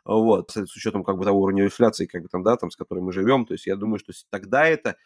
Вот. 0.03 0.51
С 0.51 0.75
учетом 0.75 1.03
как 1.03 1.17
бы 1.17 1.23
того 1.23 1.41
уровня 1.41 1.63
инфляции, 1.63 2.05
как 2.05 2.21
бы 2.23 2.27
там, 2.27 2.43
да, 2.43 2.57
там, 2.57 2.69
с 2.69 2.75
которой 2.75 2.99
мы 2.99 3.13
живем. 3.13 3.45
То 3.45 3.53
есть, 3.53 3.65
я 3.65 3.77
думаю, 3.77 3.99
что 3.99 4.11
тогда 4.29 4.65
это, 4.65 4.97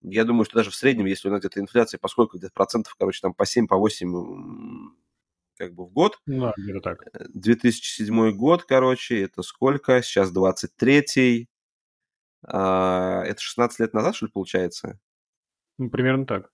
я 0.00 0.24
думаю, 0.24 0.44
что 0.44 0.56
даже 0.56 0.70
в 0.70 0.76
среднем, 0.76 1.06
если 1.06 1.28
у 1.28 1.32
нас 1.32 1.40
где-то 1.40 1.60
инфляция, 1.60 1.98
поскольку 1.98 2.38
где-то 2.38 2.52
процентов, 2.54 2.94
короче, 2.96 3.20
там 3.20 3.34
по 3.34 3.44
7, 3.44 3.66
по 3.66 3.76
8 3.76 4.92
как 5.58 5.74
бы 5.74 5.86
в 5.86 5.92
год. 5.92 6.18
Да, 6.26 6.52
где-то 6.56 6.80
так. 6.80 6.98
2007 7.34 8.20
э, 8.20 8.32
год, 8.32 8.62
короче, 8.62 9.22
это 9.22 9.42
сколько? 9.42 10.02
Сейчас 10.02 10.32
23-й. 10.32 11.48
А, 12.46 13.22
это 13.24 13.40
16 13.40 13.80
лет 13.80 13.94
назад, 13.94 14.16
что 14.16 14.26
ли, 14.26 14.32
получается? 14.32 14.98
Ну, 15.78 15.90
примерно 15.90 16.26
так. 16.26 16.50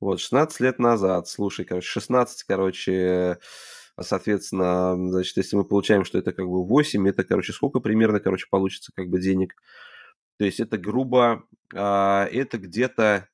Вот, 0.00 0.18
16 0.20 0.60
лет 0.60 0.78
назад, 0.78 1.28
слушай, 1.28 1.64
короче, 1.64 1.86
16, 1.86 2.44
короче, 2.44 3.38
соответственно, 4.00 4.96
значит, 4.96 5.36
если 5.36 5.56
мы 5.56 5.64
получаем, 5.64 6.04
что 6.04 6.18
это 6.18 6.32
как 6.32 6.46
бы 6.46 6.64
8, 6.66 7.06
это, 7.08 7.22
короче, 7.22 7.52
сколько 7.52 7.80
примерно, 7.80 8.18
короче, 8.18 8.46
получится 8.50 8.92
как 8.94 9.08
бы 9.08 9.20
денег? 9.20 9.54
То 10.38 10.46
есть 10.46 10.58
это 10.58 10.78
грубо, 10.78 11.44
а, 11.74 12.26
это 12.32 12.56
где-то, 12.56 13.28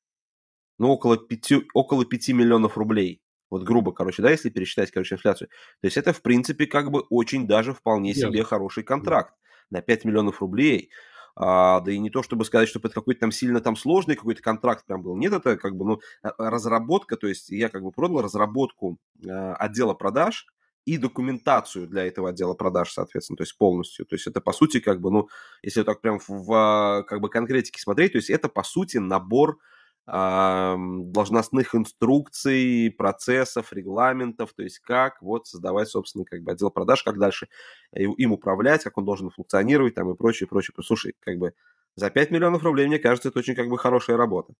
ну, 0.77 0.89
около 0.89 1.17
5, 1.17 1.53
около 1.73 2.05
5 2.05 2.29
миллионов 2.29 2.77
рублей. 2.77 3.21
Вот 3.49 3.63
грубо, 3.63 3.93
короче, 3.93 4.21
да, 4.21 4.29
если 4.29 4.49
пересчитать, 4.49 4.91
короче, 4.91 5.15
инфляцию. 5.15 5.47
То 5.81 5.85
есть 5.85 5.95
это, 5.95 6.11
в 6.11 6.21
принципе, 6.21 6.65
как 6.65 6.91
бы 6.91 6.99
очень 7.09 7.47
даже 7.47 7.73
вполне 7.73 8.13
себе 8.13 8.43
хороший 8.43 8.83
контракт 8.83 9.33
на 9.69 9.81
5 9.81 10.03
миллионов 10.03 10.41
рублей. 10.41 10.91
А, 11.39 11.81
да 11.81 11.91
и 11.91 11.99
не 11.99 12.09
то, 12.09 12.23
чтобы 12.23 12.45
сказать, 12.45 12.67
чтобы 12.67 12.87
это 12.87 12.95
какой-то 12.95 13.21
там 13.21 13.31
сильно 13.31 13.61
там 13.61 13.75
сложный 13.75 14.15
какой-то 14.15 14.41
контракт 14.41 14.85
прям 14.85 15.03
был. 15.03 15.15
Нет, 15.15 15.33
это 15.33 15.55
как 15.55 15.75
бы, 15.75 15.85
ну, 15.85 15.99
а, 16.23 16.49
разработка, 16.49 17.15
то 17.15 17.27
есть 17.27 17.49
я 17.49 17.69
как 17.69 17.83
бы 17.83 17.91
продал 17.91 18.23
разработку 18.23 18.97
а, 19.27 19.53
отдела 19.55 19.93
продаж 19.93 20.47
и 20.85 20.97
документацию 20.97 21.87
для 21.87 22.07
этого 22.07 22.29
отдела 22.29 22.55
продаж, 22.55 22.91
соответственно, 22.91 23.37
то 23.37 23.43
есть 23.43 23.55
полностью. 23.55 24.05
То 24.07 24.15
есть 24.15 24.25
это, 24.25 24.41
по 24.41 24.51
сути, 24.51 24.79
как 24.79 24.99
бы, 24.99 25.11
ну, 25.11 25.29
если 25.61 25.83
так 25.83 26.01
прям 26.01 26.19
в, 26.27 26.51
а, 26.51 27.03
как 27.03 27.21
бы 27.21 27.29
конкретике 27.29 27.79
смотреть, 27.81 28.13
то 28.13 28.17
есть 28.17 28.31
это, 28.31 28.49
по 28.49 28.63
сути, 28.63 28.97
набор 28.97 29.59
должностных 30.07 31.75
инструкций, 31.75 32.95
процессов, 32.97 33.73
регламентов, 33.73 34.53
то 34.53 34.63
есть 34.63 34.79
как 34.79 35.21
вот 35.21 35.47
создавать, 35.47 35.89
собственно, 35.89 36.23
как 36.23 36.43
бы 36.43 36.51
отдел 36.53 36.71
продаж, 36.71 37.03
как 37.03 37.19
дальше 37.19 37.49
им 37.93 38.31
управлять, 38.31 38.83
как 38.83 38.97
он 38.97 39.05
должен 39.05 39.29
функционировать 39.29 39.95
там 39.95 40.09
и 40.09 40.15
прочее, 40.15 40.47
прочее. 40.47 40.73
Слушай, 40.81 41.13
как 41.19 41.37
бы 41.37 41.53
за 41.95 42.09
5 42.09 42.31
миллионов 42.31 42.63
рублей, 42.63 42.87
мне 42.87 42.99
кажется, 42.99 43.29
это 43.29 43.39
очень 43.39 43.55
как 43.55 43.67
бы 43.67 43.77
хорошая 43.77 44.15
работа. 44.15 44.53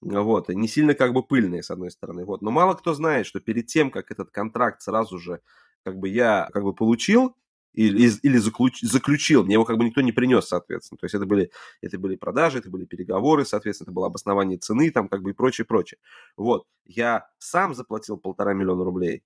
Вот, 0.00 0.48
не 0.48 0.68
сильно 0.68 0.94
как 0.94 1.12
бы 1.12 1.22
пыльная, 1.22 1.62
с 1.62 1.70
одной 1.70 1.90
стороны. 1.90 2.24
Вот. 2.24 2.42
Но 2.42 2.50
мало 2.50 2.74
кто 2.74 2.94
знает, 2.94 3.26
что 3.26 3.40
перед 3.40 3.66
тем, 3.66 3.90
как 3.90 4.10
этот 4.10 4.30
контракт 4.30 4.80
сразу 4.82 5.18
же 5.18 5.40
как 5.84 5.98
бы 5.98 6.08
я 6.08 6.48
как 6.52 6.62
бы 6.64 6.74
получил, 6.74 7.36
или, 7.76 8.10
или 8.22 8.38
заключ, 8.38 8.80
заключил, 8.80 9.44
мне 9.44 9.54
его 9.54 9.64
как 9.64 9.76
бы 9.78 9.84
никто 9.84 10.00
не 10.00 10.12
принес, 10.12 10.46
соответственно. 10.48 10.98
То 10.98 11.04
есть 11.04 11.14
это 11.14 11.26
были, 11.26 11.50
это 11.82 11.98
были 11.98 12.16
продажи, 12.16 12.58
это 12.58 12.70
были 12.70 12.86
переговоры, 12.86 13.44
соответственно, 13.44 13.86
это 13.86 13.94
было 13.94 14.06
обоснование 14.06 14.58
цены 14.58 14.90
там 14.90 15.08
как 15.08 15.22
бы 15.22 15.30
и 15.30 15.34
прочее, 15.34 15.66
прочее. 15.66 15.98
Вот, 16.36 16.66
я 16.86 17.28
сам 17.38 17.74
заплатил 17.74 18.16
полтора 18.16 18.54
миллиона 18.54 18.84
рублей. 18.84 19.22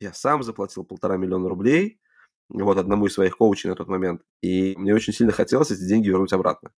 Я 0.00 0.12
сам 0.12 0.42
заплатил 0.42 0.84
полтора 0.84 1.16
миллиона 1.16 1.48
рублей, 1.48 2.00
вот, 2.48 2.78
одному 2.78 3.06
из 3.06 3.14
своих 3.14 3.36
коучей 3.36 3.68
на 3.70 3.76
тот 3.76 3.88
момент. 3.88 4.22
И 4.40 4.74
мне 4.76 4.94
очень 4.94 5.12
сильно 5.12 5.32
хотелось 5.32 5.70
эти 5.70 5.86
деньги 5.86 6.08
вернуть 6.08 6.32
обратно. 6.32 6.72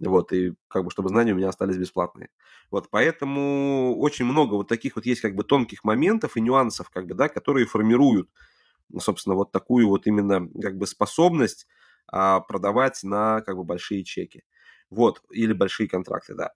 Вот, 0.00 0.32
и 0.32 0.54
как 0.68 0.84
бы, 0.84 0.90
чтобы 0.90 1.10
знания 1.10 1.32
у 1.32 1.36
меня 1.36 1.50
остались 1.50 1.76
бесплатные. 1.76 2.30
Вот, 2.70 2.88
поэтому 2.90 3.96
очень 3.98 4.24
много 4.24 4.54
вот 4.54 4.66
таких 4.68 4.96
вот 4.96 5.04
есть 5.06 5.20
как 5.20 5.34
бы 5.34 5.44
тонких 5.44 5.84
моментов 5.84 6.36
и 6.36 6.40
нюансов, 6.40 6.88
как 6.90 7.06
бы, 7.06 7.14
да, 7.14 7.28
которые 7.28 7.66
формируют 7.66 8.28
собственно, 8.98 9.36
вот 9.36 9.52
такую 9.52 9.88
вот 9.88 10.06
именно 10.06 10.48
как 10.60 10.76
бы 10.76 10.86
способность 10.86 11.66
а, 12.10 12.40
продавать 12.40 13.00
на 13.02 13.40
как 13.42 13.56
бы 13.56 13.64
большие 13.64 14.04
чеки. 14.04 14.42
Вот, 14.90 15.22
или 15.30 15.52
большие 15.52 15.88
контракты, 15.88 16.34
да. 16.34 16.50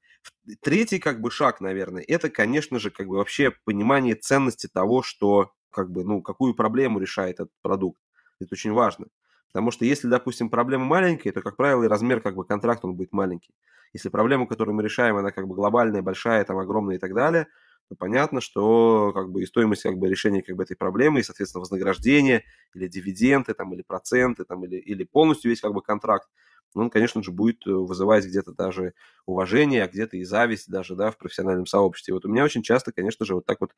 Третий 0.60 0.98
как 0.98 1.20
бы 1.20 1.30
шаг, 1.30 1.60
наверное, 1.60 2.02
это, 2.06 2.30
конечно 2.30 2.78
же, 2.80 2.90
как 2.90 3.06
бы 3.06 3.16
вообще 3.16 3.52
понимание 3.64 4.16
ценности 4.16 4.66
того, 4.66 5.02
что 5.02 5.52
как 5.70 5.90
бы, 5.90 6.04
ну, 6.04 6.22
какую 6.22 6.54
проблему 6.54 6.98
решает 6.98 7.36
этот 7.36 7.52
продукт. 7.62 8.00
Это 8.40 8.48
очень 8.52 8.72
важно. 8.72 9.06
Потому 9.52 9.70
что 9.70 9.84
если, 9.84 10.08
допустим, 10.08 10.50
проблема 10.50 10.84
маленькая, 10.84 11.30
то, 11.30 11.42
как 11.42 11.56
правило, 11.56 11.84
и 11.84 11.88
размер 11.88 12.20
как 12.20 12.34
бы 12.34 12.44
контракта 12.44 12.88
он 12.88 12.96
будет 12.96 13.12
маленький. 13.12 13.54
Если 13.92 14.08
проблема, 14.08 14.48
которую 14.48 14.74
мы 14.74 14.82
решаем, 14.82 15.16
она 15.16 15.30
как 15.30 15.46
бы 15.46 15.54
глобальная, 15.54 16.02
большая, 16.02 16.44
там, 16.44 16.58
огромная 16.58 16.96
и 16.96 16.98
так 16.98 17.14
далее– 17.14 17.46
то 17.88 17.96
понятно, 17.96 18.40
что 18.40 19.12
как 19.14 19.30
бы 19.30 19.42
и 19.42 19.46
стоимость 19.46 19.82
как 19.82 19.98
бы 19.98 20.08
решения 20.08 20.42
как 20.42 20.56
бы 20.56 20.62
этой 20.64 20.76
проблемы, 20.76 21.20
и, 21.20 21.22
соответственно, 21.22 21.60
вознаграждение 21.60 22.44
или 22.74 22.88
дивиденды, 22.88 23.54
там, 23.54 23.72
или 23.74 23.82
проценты, 23.82 24.44
там, 24.44 24.64
или, 24.64 24.76
или 24.76 25.04
полностью 25.04 25.50
весь 25.50 25.60
как 25.60 25.72
бы 25.74 25.82
контракт, 25.82 26.28
он, 26.74 26.90
конечно 26.90 27.22
же, 27.22 27.30
будет 27.30 27.66
э, 27.66 27.70
вызывать 27.70 28.26
где-то 28.26 28.52
даже 28.52 28.94
уважение, 29.26 29.84
а 29.84 29.88
где-то 29.88 30.16
и 30.16 30.24
зависть 30.24 30.68
даже, 30.68 30.96
да, 30.96 31.10
в 31.12 31.18
профессиональном 31.18 31.66
сообществе. 31.66 32.14
Вот 32.14 32.24
у 32.24 32.28
меня 32.28 32.42
очень 32.44 32.62
часто, 32.62 32.90
конечно 32.92 33.24
же, 33.24 33.34
вот 33.36 33.46
так 33.46 33.60
вот, 33.60 33.72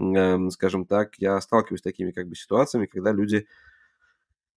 э, 0.00 0.50
скажем 0.50 0.86
так, 0.86 1.16
я 1.18 1.40
сталкиваюсь 1.40 1.80
с 1.80 1.84
такими 1.84 2.12
как 2.12 2.28
бы 2.28 2.34
ситуациями, 2.36 2.86
когда 2.86 3.12
люди 3.12 3.46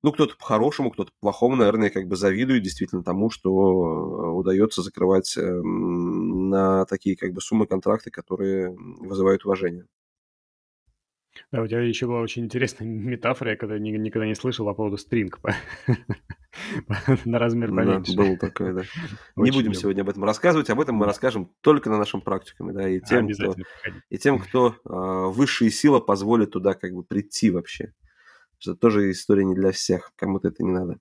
ну, 0.01 0.13
кто-то 0.13 0.35
по-хорошему, 0.37 0.91
кто-то 0.91 1.11
по-плохому, 1.19 1.57
наверное, 1.57 1.89
как 1.89 2.07
бы 2.07 2.15
завидует 2.15 2.63
действительно 2.63 3.03
тому, 3.03 3.29
что 3.29 3.49
э, 3.49 4.29
удается 4.31 4.81
закрывать 4.81 5.35
эм, 5.37 6.08
на 6.49 6.85
такие 6.85 7.15
как 7.15 7.33
бы 7.33 7.41
суммы 7.41 7.67
контракты, 7.67 8.11
которые 8.11 8.75
вызывают 8.77 9.45
уважение. 9.45 9.85
Да, 11.51 11.61
у 11.61 11.67
тебя 11.67 11.81
еще 11.81 12.07
была 12.07 12.21
очень 12.21 12.45
интересная 12.45 12.87
метафора, 12.87 13.51
я 13.51 13.57
когда 13.57 13.77
никогда 13.79 14.25
не 14.25 14.35
слышал 14.35 14.65
по 14.65 14.73
поводу 14.73 14.97
стринг 14.97 15.39
на 17.25 17.39
размер 17.39 17.69
поменьше. 17.69 18.15
Да, 18.15 18.23
было 18.23 18.37
такое, 18.37 18.73
да. 18.73 18.81
Не 19.35 19.51
будем 19.51 19.73
сегодня 19.73 20.01
об 20.01 20.09
этом 20.09 20.23
рассказывать, 20.23 20.69
об 20.69 20.79
этом 20.79 20.95
мы 20.95 21.05
расскажем 21.05 21.51
только 21.61 21.89
на 21.89 21.97
нашем 21.97 22.21
практикуме, 22.21 22.73
да, 22.73 22.87
и 22.87 22.99
тем, 22.99 23.29
кто, 23.29 23.55
и 24.09 24.17
тем, 24.17 24.39
кто 24.39 24.69
э, 24.69 25.31
высшие 25.31 25.71
силы 25.71 26.01
позволит 26.01 26.51
туда 26.51 26.73
как 26.73 26.93
бы 26.93 27.03
прийти 27.03 27.51
вообще. 27.51 27.93
Это 28.61 28.75
тоже 28.75 29.11
история 29.11 29.45
не 29.45 29.55
для 29.55 29.71
всех, 29.71 30.11
кому-то 30.15 30.49
это 30.49 30.63
не 30.63 30.71
надо. 30.71 30.99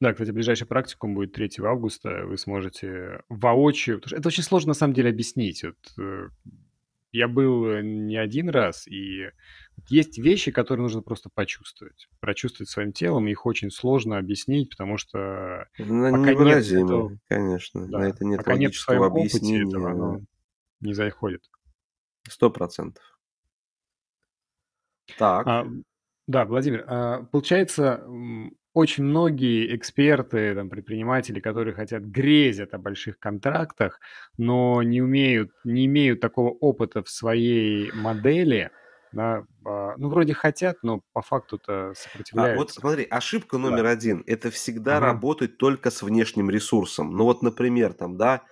Да, 0.00 0.12
кстати, 0.12 0.30
ближайший 0.30 0.66
практикум 0.66 1.14
будет 1.14 1.32
3 1.34 1.50
августа. 1.62 2.24
Вы 2.24 2.38
сможете 2.38 3.22
воочию... 3.28 4.00
Это 4.10 4.28
очень 4.28 4.42
сложно, 4.42 4.68
на 4.68 4.74
самом 4.74 4.94
деле, 4.94 5.10
объяснить. 5.10 5.62
Вот, 5.62 5.76
э, 5.98 6.28
я 7.12 7.28
был 7.28 7.66
э, 7.66 7.82
не 7.82 8.16
один 8.16 8.48
раз, 8.48 8.86
и 8.86 9.30
есть 9.88 10.18
вещи, 10.18 10.52
которые 10.52 10.84
нужно 10.84 11.02
просто 11.02 11.28
почувствовать. 11.28 12.08
Прочувствовать 12.20 12.70
своим 12.70 12.92
телом, 12.92 13.26
их 13.26 13.44
очень 13.46 13.70
сложно 13.70 14.16
объяснить, 14.16 14.70
потому 14.70 14.96
что 14.96 15.66
ну, 15.78 16.10
пока 16.10 16.34
нет 16.44 16.64
этого, 16.66 17.18
конечно, 17.28 17.86
да, 17.88 17.98
на 17.98 18.02
это 18.04 18.24
нет 18.24 18.38
пока 18.38 18.54
нет 18.56 18.74
в 18.74 18.80
своем 18.80 19.02
объяснения. 19.02 19.64
Опыте 19.64 19.76
этого, 19.76 19.90
оно 19.90 20.20
не 20.80 20.94
заходит. 20.94 21.42
Сто 22.28 22.50
процентов. 22.50 23.02
Так. 25.18 25.46
А, 25.46 25.66
да, 26.26 26.44
Владимир, 26.44 26.84
а, 26.86 27.22
получается, 27.24 28.06
очень 28.72 29.04
многие 29.04 29.74
эксперты, 29.74 30.54
там, 30.54 30.70
предприниматели, 30.70 31.40
которые 31.40 31.74
хотят 31.74 32.02
грезят 32.02 32.74
о 32.74 32.78
больших 32.78 33.18
контрактах, 33.18 34.00
но 34.38 34.82
не 34.82 35.02
умеют, 35.02 35.50
не 35.64 35.86
имеют 35.86 36.20
такого 36.20 36.50
опыта 36.50 37.02
в 37.02 37.08
своей 37.08 37.90
модели, 37.92 38.70
да, 39.12 39.44
а, 39.64 39.94
ну, 39.96 40.08
вроде 40.08 40.34
хотят, 40.34 40.78
но 40.82 41.02
по 41.12 41.20
факту-то 41.20 41.94
сопротивляются. 41.96 42.54
А 42.54 42.58
вот 42.58 42.70
смотри, 42.70 43.06
ошибка 43.10 43.58
номер 43.58 43.84
да. 43.84 43.90
один– 43.90 44.22
это 44.26 44.50
всегда 44.50 44.98
ага. 44.98 45.06
работать 45.06 45.58
только 45.58 45.90
с 45.90 46.02
внешним 46.02 46.48
ресурсом. 46.48 47.16
Ну 47.16 47.24
вот, 47.24 47.42
например, 47.42 47.92
там, 47.92 48.16
да, 48.16 48.42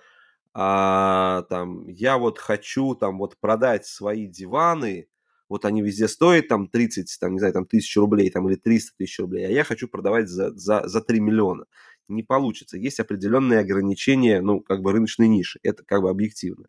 а, 0.53 1.43
там, 1.43 1.87
я 1.87 2.17
вот 2.17 2.39
хочу 2.39 2.95
там 2.95 3.19
вот 3.19 3.37
продать 3.39 3.85
свои 3.85 4.27
диваны, 4.27 5.07
вот 5.49 5.65
они 5.65 5.81
везде 5.81 6.07
стоят 6.07 6.47
там 6.47 6.67
30, 6.67 7.17
там, 7.19 7.33
не 7.33 7.39
знаю, 7.39 7.53
там 7.53 7.65
тысяч 7.65 7.95
рублей 7.97 8.29
там, 8.29 8.47
или 8.49 8.55
300 8.55 8.93
тысяч 8.97 9.19
рублей, 9.19 9.47
а 9.47 9.49
я 9.49 9.63
хочу 9.63 9.87
продавать 9.87 10.29
за, 10.29 10.51
за, 10.53 10.87
за 10.87 11.01
3 11.01 11.19
миллиона. 11.19 11.65
Не 12.07 12.23
получится. 12.23 12.77
Есть 12.77 12.99
определенные 12.99 13.59
ограничения, 13.59 14.41
ну, 14.41 14.61
как 14.61 14.81
бы 14.81 14.91
рыночной 14.91 15.27
ниши. 15.27 15.59
Это 15.63 15.83
как 15.83 16.01
бы 16.01 16.09
объективно. 16.09 16.67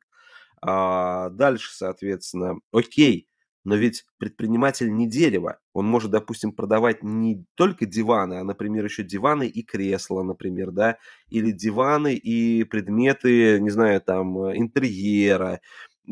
А 0.62 1.30
дальше, 1.30 1.70
соответственно, 1.74 2.56
окей, 2.72 3.28
но 3.64 3.76
ведь 3.76 4.04
предприниматель 4.18 4.92
не 4.94 5.06
дерево. 5.08 5.58
Он 5.74 5.86
может, 5.86 6.10
допустим, 6.10 6.52
продавать 6.52 7.02
не 7.02 7.44
только 7.54 7.86
диваны, 7.86 8.34
а, 8.34 8.44
например, 8.44 8.84
еще 8.84 9.02
диваны 9.02 9.46
и 9.46 9.62
кресла, 9.62 10.22
например, 10.22 10.70
да, 10.70 10.98
или 11.28 11.50
диваны 11.52 12.14
и 12.14 12.64
предметы, 12.64 13.60
не 13.60 13.70
знаю, 13.70 14.00
там, 14.00 14.36
интерьера, 14.56 15.60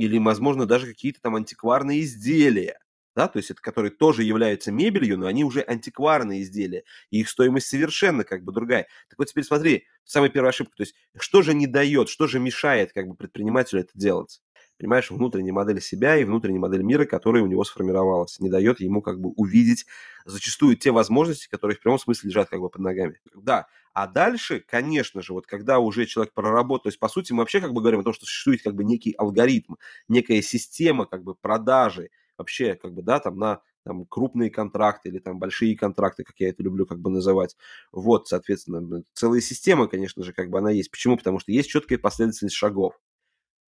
или, 0.07 0.19
возможно, 0.19 0.67
даже 0.67 0.87
какие-то 0.87 1.21
там 1.21 1.37
антикварные 1.37 2.03
изделия, 2.03 2.79
да, 3.17 3.29
то 3.29 3.39
есть 3.39 3.51
это 3.51 3.61
которые 3.61 3.91
тоже 3.91 4.23
являются 4.23 4.71
мебелью, 4.73 5.19
но 5.19 5.27
они 5.27 5.45
уже 5.45 5.61
антикварные 5.63 6.43
изделия, 6.43 6.85
и 7.11 7.21
их 7.21 7.29
стоимость 7.29 7.69
совершенно 7.69 8.25
как 8.25 8.45
бы 8.45 8.53
другая. 8.53 8.87
Так 9.09 9.19
вот 9.19 9.27
теперь 9.29 9.45
смотри, 9.45 9.85
самая 10.05 10.31
первая 10.31 10.51
ошибка, 10.51 10.77
то 10.77 10.83
есть 10.83 10.95
что 11.19 11.43
же 11.43 11.55
не 11.55 11.67
дает, 11.67 12.09
что 12.09 12.27
же 12.27 12.39
мешает 12.39 12.93
как 12.93 13.09
бы 13.09 13.15
предпринимателю 13.17 13.81
это 13.83 13.91
делать? 13.95 14.41
Понимаешь, 14.79 15.11
внутренняя 15.11 15.53
модель 15.53 15.81
себя 15.81 16.17
и 16.17 16.25
внутренняя 16.25 16.61
модель 16.61 16.83
мира, 16.83 17.05
которая 17.05 17.43
у 17.43 17.47
него 17.47 17.65
сформировалась, 17.65 18.39
не 18.39 18.49
дает 18.49 18.81
ему 18.81 19.03
как 19.03 19.21
бы 19.21 19.31
увидеть 19.31 19.87
зачастую 20.25 20.77
те 20.77 20.91
возможности, 20.93 21.49
которые 21.49 21.77
в 21.77 21.81
прямом 21.81 21.99
смысле 21.99 22.29
лежат 22.31 22.49
как 22.49 22.61
бы 22.61 22.69
под 22.71 22.81
ногами. 22.83 23.21
Да, 23.35 23.67
а 23.93 24.07
дальше, 24.07 24.61
конечно 24.67 25.23
же, 25.23 25.33
вот 25.33 25.47
когда 25.47 25.81
уже 25.81 26.07
человек 26.07 26.33
проработал, 26.33 26.85
то 26.85 26.89
есть, 26.91 27.01
по 27.01 27.09
сути, 27.09 27.33
мы 27.33 27.41
вообще 27.41 27.61
как 27.61 27.73
бы 27.73 27.81
говорим 27.81 28.01
о 28.01 28.05
том, 28.05 28.13
что 28.13 28.25
существует 28.27 28.63
как 28.63 28.75
бы 28.75 28.85
некий 28.85 29.13
алгоритм, 29.19 29.75
некая 30.07 30.41
система 30.43 31.07
как 31.07 31.25
бы 31.25 31.35
продажи, 31.35 32.11
вообще 32.37 32.75
как 32.77 32.95
бы, 32.95 33.03
да, 33.03 33.19
там 33.19 33.37
на 33.39 33.61
там, 33.85 34.05
крупные 34.07 34.51
контракты 34.51 35.09
или 35.09 35.19
там 35.19 35.39
большие 35.39 35.77
контракты, 35.77 36.23
как 36.23 36.39
я 36.39 36.51
это 36.51 36.63
люблю 36.63 36.87
как 36.87 37.01
бы 37.01 37.11
называть. 37.11 37.57
Вот, 37.91 38.29
соответственно, 38.29 39.03
целая 39.15 39.41
система, 39.41 39.89
конечно 39.89 40.23
же, 40.23 40.33
как 40.33 40.51
бы 40.51 40.59
она 40.59 40.71
есть. 40.71 40.91
Почему? 40.91 41.17
Потому 41.17 41.39
что 41.39 41.53
есть 41.53 41.71
четкая 41.71 41.99
последовательность 41.99 42.55
шагов. 42.57 42.95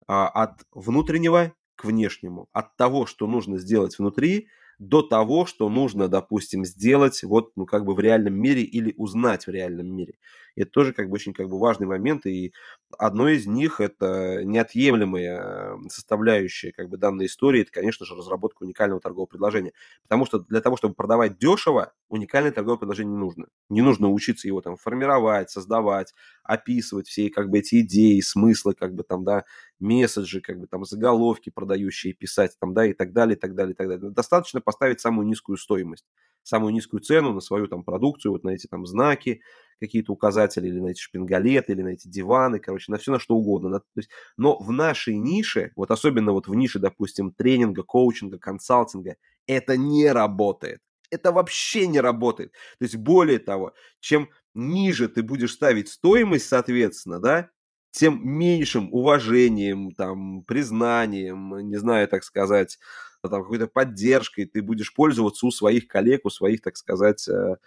А, 0.09 0.27
от 0.27 0.63
внутреннего 0.71 1.53
к 1.75 1.85
внешнему, 1.85 2.49
от 2.51 2.75
того, 2.77 3.05
что 3.05 3.27
нужно 3.27 3.59
сделать 3.59 3.99
внутри, 3.99 4.47
до 4.79 5.03
того, 5.03 5.45
что 5.45 5.69
нужно, 5.69 6.07
допустим, 6.07 6.65
сделать 6.65 7.21
вот, 7.23 7.51
ну, 7.55 7.67
как 7.67 7.85
бы 7.85 7.93
в 7.93 7.99
реальном 7.99 8.33
мире 8.33 8.63
или 8.63 8.93
узнать 8.97 9.45
в 9.45 9.51
реальном 9.51 9.87
мире. 9.95 10.15
Это 10.63 10.71
тоже 10.71 10.93
как 10.93 11.07
бы 11.09 11.15
очень 11.15 11.33
как 11.33 11.47
бы 11.49 11.59
важный 11.59 11.87
момент, 11.87 12.25
и 12.25 12.53
одно 12.97 13.29
из 13.29 13.47
них 13.47 13.79
это 13.79 14.43
неотъемлемая 14.43 15.77
составляющая 15.89 16.71
как 16.71 16.89
бы 16.89 16.97
данной 16.97 17.27
истории, 17.27 17.61
это, 17.61 17.71
конечно 17.71 18.05
же, 18.05 18.15
разработка 18.15 18.63
уникального 18.63 19.01
торгового 19.01 19.27
предложения. 19.27 19.73
Потому 20.03 20.25
что 20.25 20.39
для 20.39 20.61
того, 20.61 20.77
чтобы 20.77 20.93
продавать 20.95 21.37
дешево, 21.37 21.93
уникальное 22.09 22.51
торговое 22.51 22.77
предложение 22.79 23.13
не 23.13 23.19
нужно. 23.19 23.47
Не 23.69 23.81
нужно 23.81 24.09
учиться 24.09 24.47
его 24.47 24.61
там 24.61 24.77
формировать, 24.77 25.49
создавать, 25.49 26.13
описывать 26.43 27.07
все 27.07 27.29
как 27.29 27.49
бы 27.49 27.59
эти 27.59 27.81
идеи, 27.81 28.19
смыслы, 28.21 28.73
как 28.73 28.93
бы 28.95 29.03
там, 29.03 29.23
да, 29.23 29.45
месседжи, 29.79 30.41
как 30.41 30.59
бы 30.59 30.67
там 30.67 30.85
заголовки 30.85 31.49
продающие 31.49 32.13
писать, 32.13 32.55
там, 32.59 32.73
да, 32.73 32.85
и 32.85 32.93
так 32.93 33.13
далее, 33.13 33.35
и 33.35 33.39
так 33.39 33.55
далее, 33.55 33.73
и 33.73 33.75
так 33.75 33.87
далее. 33.87 34.11
Достаточно 34.11 34.61
поставить 34.61 34.99
самую 34.99 35.27
низкую 35.27 35.57
стоимость, 35.57 36.05
самую 36.49 36.73
низкую 36.73 37.01
цену 37.01 37.33
на 37.33 37.41
свою 37.41 37.67
там 37.67 37.83
продукцию, 37.83 38.33
вот 38.33 38.43
на 38.43 38.49
эти 38.51 38.67
там 38.67 38.85
знаки, 38.85 39.41
какие-то 39.79 40.11
указатели, 40.13 40.67
или 40.67 40.79
на 40.79 40.87
эти 40.89 40.99
шпингалеты, 40.99 41.71
или 41.73 41.81
на 41.81 41.89
эти 41.89 42.07
диваны, 42.07 42.59
короче, 42.59 42.91
на 42.91 42.97
все 42.97 43.11
на 43.11 43.19
что 43.19 43.35
угодно. 43.35 43.69
На, 43.69 43.79
то 43.79 43.85
есть, 43.95 44.09
но 44.37 44.57
в 44.59 44.71
нашей 44.71 45.17
нише, 45.17 45.71
вот 45.75 45.91
особенно 45.91 46.33
вот 46.33 46.47
в 46.47 46.55
нише, 46.55 46.79
допустим, 46.79 47.31
тренинга, 47.31 47.83
коучинга, 47.83 48.37
консалтинга, 48.39 49.15
это 49.47 49.77
не 49.77 50.11
работает. 50.11 50.81
Это 51.11 51.31
вообще 51.31 51.87
не 51.87 52.01
работает. 52.01 52.51
То 52.79 52.85
есть, 52.85 52.95
более 52.97 53.39
того, 53.39 53.73
чем 53.99 54.29
ниже 54.53 55.07
ты 55.07 55.23
будешь 55.23 55.53
ставить 55.53 55.89
стоимость, 55.89 56.47
соответственно, 56.47 57.19
да, 57.19 57.49
тем 57.91 58.19
меньшим 58.27 58.93
уважением, 58.93 59.91
там, 59.93 60.43
признанием, 60.43 61.59
не 61.69 61.77
знаю, 61.77 62.07
так 62.07 62.23
сказать, 62.23 62.79
там, 63.23 63.43
какой-то 63.43 63.67
поддержкой 63.67 64.45
ты 64.45 64.61
будешь 64.61 64.93
пользоваться 64.93 65.45
у 65.47 65.51
своих 65.51 65.87
коллег, 65.87 66.25
у 66.25 66.29
своих, 66.29 66.61
так 66.61 66.77
сказать, 66.77 67.27
э, 67.27 67.57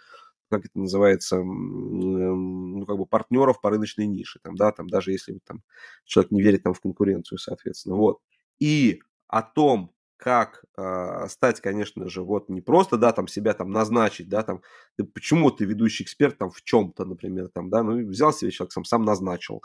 как 0.51 0.65
это 0.65 0.79
называется, 0.79 1.37
эм, 1.37 2.79
ну, 2.79 2.85
как 2.85 2.97
бы 2.97 3.05
партнеров 3.07 3.61
по 3.61 3.69
рыночной 3.71 4.07
нише, 4.07 4.39
там, 4.43 4.55
да, 4.55 4.71
там, 4.71 4.89
даже 4.89 5.11
если 5.11 5.39
там, 5.45 5.63
человек 6.05 6.31
не 6.31 6.41
верит 6.43 6.63
там 6.63 6.73
в 6.73 6.81
конкуренцию, 6.81 7.39
соответственно, 7.39 7.95
вот. 7.95 8.19
И 8.59 9.01
о 9.27 9.41
том, 9.43 9.91
как 10.23 10.63
э, 10.77 11.27
стать, 11.27 11.59
конечно 11.59 12.07
же, 12.09 12.23
вот 12.23 12.47
не 12.47 12.61
просто, 12.61 12.97
да, 12.97 13.11
там 13.11 13.27
себя 13.27 13.53
там 13.53 13.71
назначить, 13.71 14.29
да, 14.29 14.41
там, 14.43 14.61
ты, 14.97 15.03
почему 15.03 15.51
ты 15.51 15.65
ведущий 15.65 16.03
эксперт 16.05 16.37
там 16.37 16.49
в 16.49 16.61
чем-то, 16.63 17.03
например, 17.03 17.49
там, 17.49 17.69
да, 17.69 17.83
ну, 17.83 18.07
взял 18.07 18.31
себе 18.31 18.51
человек, 18.51 18.71
сам, 18.71 18.85
сам 18.85 19.03
назначил, 19.03 19.61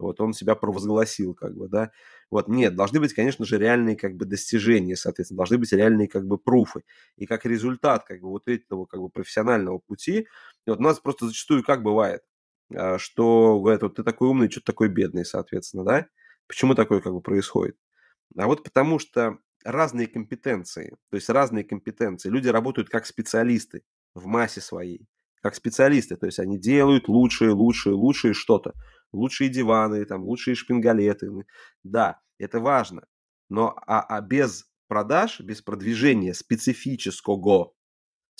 вот, 0.00 0.20
он 0.20 0.32
себя 0.32 0.56
провозгласил, 0.56 1.34
как 1.34 1.54
бы, 1.54 1.68
да, 1.68 1.92
вот, 2.28 2.48
нет, 2.48 2.74
должны 2.74 2.98
быть, 2.98 3.14
конечно 3.14 3.44
же, 3.44 3.56
реальные, 3.56 3.94
как 3.96 4.16
бы, 4.16 4.24
достижения, 4.26 4.96
соответственно, 4.96 5.38
должны 5.38 5.58
быть 5.58 5.72
реальные, 5.72 6.08
как 6.08 6.26
бы, 6.26 6.38
пруфы, 6.38 6.82
и 7.16 7.26
как 7.26 7.46
результат, 7.46 8.04
как 8.04 8.20
бы, 8.20 8.30
вот 8.30 8.48
этого, 8.48 8.86
как 8.86 9.00
бы, 9.00 9.10
профессионального 9.10 9.78
пути, 9.78 10.26
вот 10.66 10.80
у 10.80 10.82
нас 10.82 10.98
просто 10.98 11.26
зачастую 11.28 11.62
как 11.62 11.84
бывает, 11.84 12.22
а, 12.74 12.98
что 12.98 13.60
говорят, 13.60 13.82
вот 13.82 13.94
ты 13.94 14.02
такой 14.02 14.28
умный, 14.28 14.50
что 14.50 14.60
ты 14.60 14.66
такой 14.66 14.88
бедный, 14.88 15.24
соответственно, 15.24 15.84
да, 15.84 16.06
почему 16.48 16.74
такое, 16.74 17.00
как 17.00 17.12
бы, 17.12 17.20
происходит? 17.20 17.76
А 18.36 18.46
вот 18.46 18.62
потому 18.64 18.98
что 18.98 19.38
разные 19.64 20.06
компетенции, 20.06 20.96
то 21.10 21.16
есть 21.16 21.28
разные 21.28 21.64
компетенции. 21.64 22.28
Люди 22.28 22.48
работают 22.48 22.88
как 22.88 23.06
специалисты 23.06 23.82
в 24.14 24.26
массе 24.26 24.60
своей, 24.60 25.06
как 25.42 25.54
специалисты, 25.54 26.16
то 26.16 26.26
есть 26.26 26.38
они 26.38 26.58
делают 26.58 27.08
лучшие, 27.08 27.50
лучшие, 27.50 27.94
лучшие 27.94 28.34
что-то, 28.34 28.74
лучшие 29.12 29.50
диваны, 29.50 30.04
там, 30.04 30.24
лучшие 30.24 30.54
шпингалеты. 30.54 31.30
Да, 31.82 32.20
это 32.38 32.60
важно, 32.60 33.06
но 33.48 33.76
а, 33.86 34.00
а 34.02 34.20
без 34.20 34.66
продаж, 34.88 35.40
без 35.40 35.62
продвижения 35.62 36.34
специфического 36.34 37.36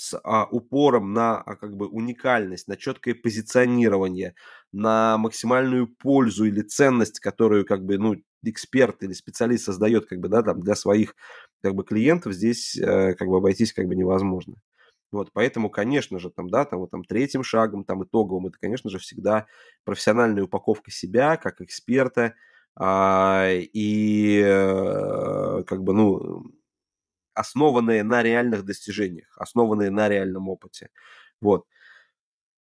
с 0.00 0.18
а, 0.24 0.46
упором 0.50 1.12
на 1.12 1.38
а, 1.38 1.56
как 1.56 1.76
бы 1.76 1.86
уникальность, 1.86 2.68
на 2.68 2.76
четкое 2.76 3.14
позиционирование, 3.14 4.34
на 4.72 5.18
максимальную 5.18 5.88
пользу 5.88 6.46
или 6.46 6.62
ценность, 6.62 7.20
которую 7.20 7.66
как 7.66 7.84
бы 7.84 7.98
ну 7.98 8.16
эксперт 8.42 9.02
или 9.02 9.12
специалист 9.12 9.64
создает 9.64 10.06
как 10.06 10.20
бы 10.20 10.28
да 10.28 10.42
там 10.42 10.60
для 10.62 10.74
своих 10.74 11.14
как 11.62 11.74
бы 11.74 11.84
клиентов 11.84 12.32
здесь 12.32 12.76
э, 12.78 13.14
как 13.14 13.28
бы 13.28 13.36
обойтись 13.36 13.74
как 13.74 13.86
бы 13.86 13.94
невозможно. 13.94 14.56
Вот, 15.12 15.32
поэтому, 15.32 15.70
конечно 15.70 16.20
же, 16.20 16.30
там, 16.30 16.48
да, 16.50 16.64
там, 16.64 16.78
вот, 16.80 16.90
там, 16.92 17.02
третьим 17.02 17.42
шагом, 17.42 17.82
там, 17.84 18.04
итоговым, 18.04 18.46
это, 18.46 18.58
конечно 18.60 18.90
же, 18.90 18.98
всегда 19.00 19.46
профессиональная 19.84 20.44
упаковка 20.44 20.92
себя 20.92 21.36
как 21.36 21.60
эксперта, 21.60 22.34
а, 22.76 23.48
и, 23.50 24.40
э, 24.44 25.64
как 25.66 25.82
бы, 25.82 25.94
ну, 25.94 26.52
основанные 27.34 28.02
на 28.04 28.22
реальных 28.22 28.64
достижениях, 28.64 29.28
основанные 29.38 29.90
на 29.90 30.08
реальном 30.08 30.48
опыте. 30.48 30.90
Вот. 31.40 31.64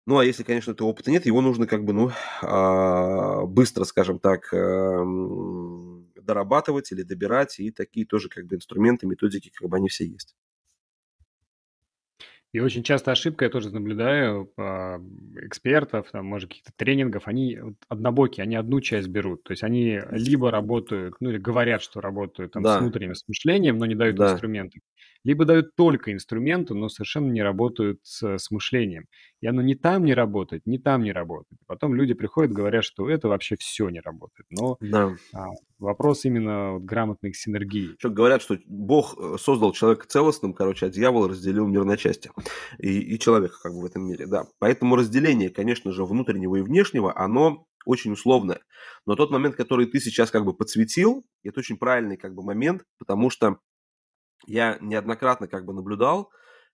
Ну, 0.07 0.19
а 0.19 0.25
если, 0.25 0.43
конечно, 0.43 0.73
этого 0.73 0.89
опыта 0.89 1.11
нет, 1.11 1.25
его 1.25 1.41
нужно 1.41 1.67
как 1.67 1.85
бы, 1.85 1.95
ну, 1.95 2.11
а, 2.43 3.47
быстро, 3.47 3.85
скажем 3.85 4.19
так, 4.19 4.53
эм, 4.53 6.11
дорабатывать 6.15 6.93
или 6.93 7.03
добирать, 7.03 7.59
и 7.59 7.71
такие 7.71 8.05
тоже 8.07 8.29
как 8.29 8.45
бы 8.47 8.57
инструменты, 8.57 9.07
методики, 9.07 9.51
как 9.55 9.69
бы 9.71 9.77
они 9.79 9.89
все 9.89 10.05
есть. 10.07 10.35
И 12.55 12.61
очень 12.61 12.85
часто 12.85 13.11
ошибка, 13.11 13.47
я 13.47 13.51
тоже 13.51 13.71
наблюдаю, 13.75 14.49
а, 14.57 15.01
экспертов, 15.43 16.13
там, 16.13 16.27
может, 16.27 16.51
каких-то 16.51 16.71
тренингов, 16.77 17.27
они 17.27 17.59
однобокие, 17.89 18.45
они 18.45 18.55
одну 18.55 18.81
часть 18.81 19.09
берут. 19.09 19.43
То 19.43 19.51
есть 19.51 19.65
они 19.65 20.01
либо 20.13 20.53
работают, 20.53 21.17
ну 21.19 21.31
или 21.31 21.39
говорят, 21.39 21.83
что 21.83 22.01
работают 22.01 22.53
там 22.53 22.65
с 22.65 22.79
внутренним 22.79 23.17
смышлением, 23.17 23.79
но 23.79 23.87
не 23.87 23.97
дают 23.97 24.19
Да. 24.19 24.21
инструменты, 24.21 24.83
либо 25.25 25.45
дают 25.45 25.75
только 25.75 26.13
инструменты, 26.13 26.75
но 26.75 26.89
совершенно 26.89 27.31
не 27.31 27.43
работают 27.43 27.99
с, 28.03 28.39
с 28.39 28.51
мышлением. 28.51 29.07
И 29.41 29.47
оно 29.47 29.63
ни 29.63 29.75
там 29.75 30.05
не 30.05 30.15
работает, 30.15 30.63
ни 30.67 30.79
там 30.79 31.03
не 31.03 31.13
работает. 31.13 31.59
Потом 31.67 31.95
люди 31.95 32.15
приходят, 32.15 32.53
говорят, 32.53 32.85
что 32.85 33.09
это 33.11 33.29
вообще 33.29 33.57
все 33.59 33.89
не 33.89 34.01
работает. 34.01 34.47
Но 34.51 34.77
Да. 34.81 35.15
а, 35.33 35.49
вопрос 35.79 36.25
именно 36.25 36.73
вот 36.75 36.83
грамотной 36.85 37.33
синергии. 37.33 37.95
Еще 37.99 38.11
говорят, 38.11 38.43
что 38.43 38.59
Бог 38.67 39.17
э, 39.19 39.37
создал 39.39 39.73
человека 39.73 40.07
целостным, 40.07 40.53
короче, 40.53 40.87
а 40.87 40.91
дьявол 40.91 41.29
разделил 41.29 41.67
мир 41.67 41.85
на 41.85 41.97
части. 41.97 42.31
И, 42.79 43.01
и 43.01 43.19
человека 43.19 43.57
как 43.63 43.73
бы 43.73 43.83
в 43.83 43.85
этом 43.87 44.07
мире, 44.07 44.27
да. 44.27 44.47
Поэтому 44.59 44.97
разделение, 44.97 45.51
конечно 45.51 45.93
же, 45.93 46.05
внутреннего 46.05 46.57
и 46.57 46.63
внешнего, 46.63 47.17
оно 47.19 47.67
очень 47.87 48.13
условное. 48.13 48.61
Но 49.07 49.15
тот 49.15 49.31
момент, 49.31 49.57
который 49.57 49.87
ты 49.87 50.01
сейчас 50.01 50.31
как 50.31 50.45
бы 50.45 50.55
подсветил, 50.55 51.25
это 51.43 51.61
очень 51.61 51.77
правильный 51.77 52.17
как 52.17 52.35
бы 52.35 52.43
момент, 52.43 52.85
потому 52.99 53.31
что 53.31 53.59
я 54.47 54.79
неоднократно 54.81 55.49
как 55.49 55.65
бы 55.65 55.73
наблюдал, 55.73 56.31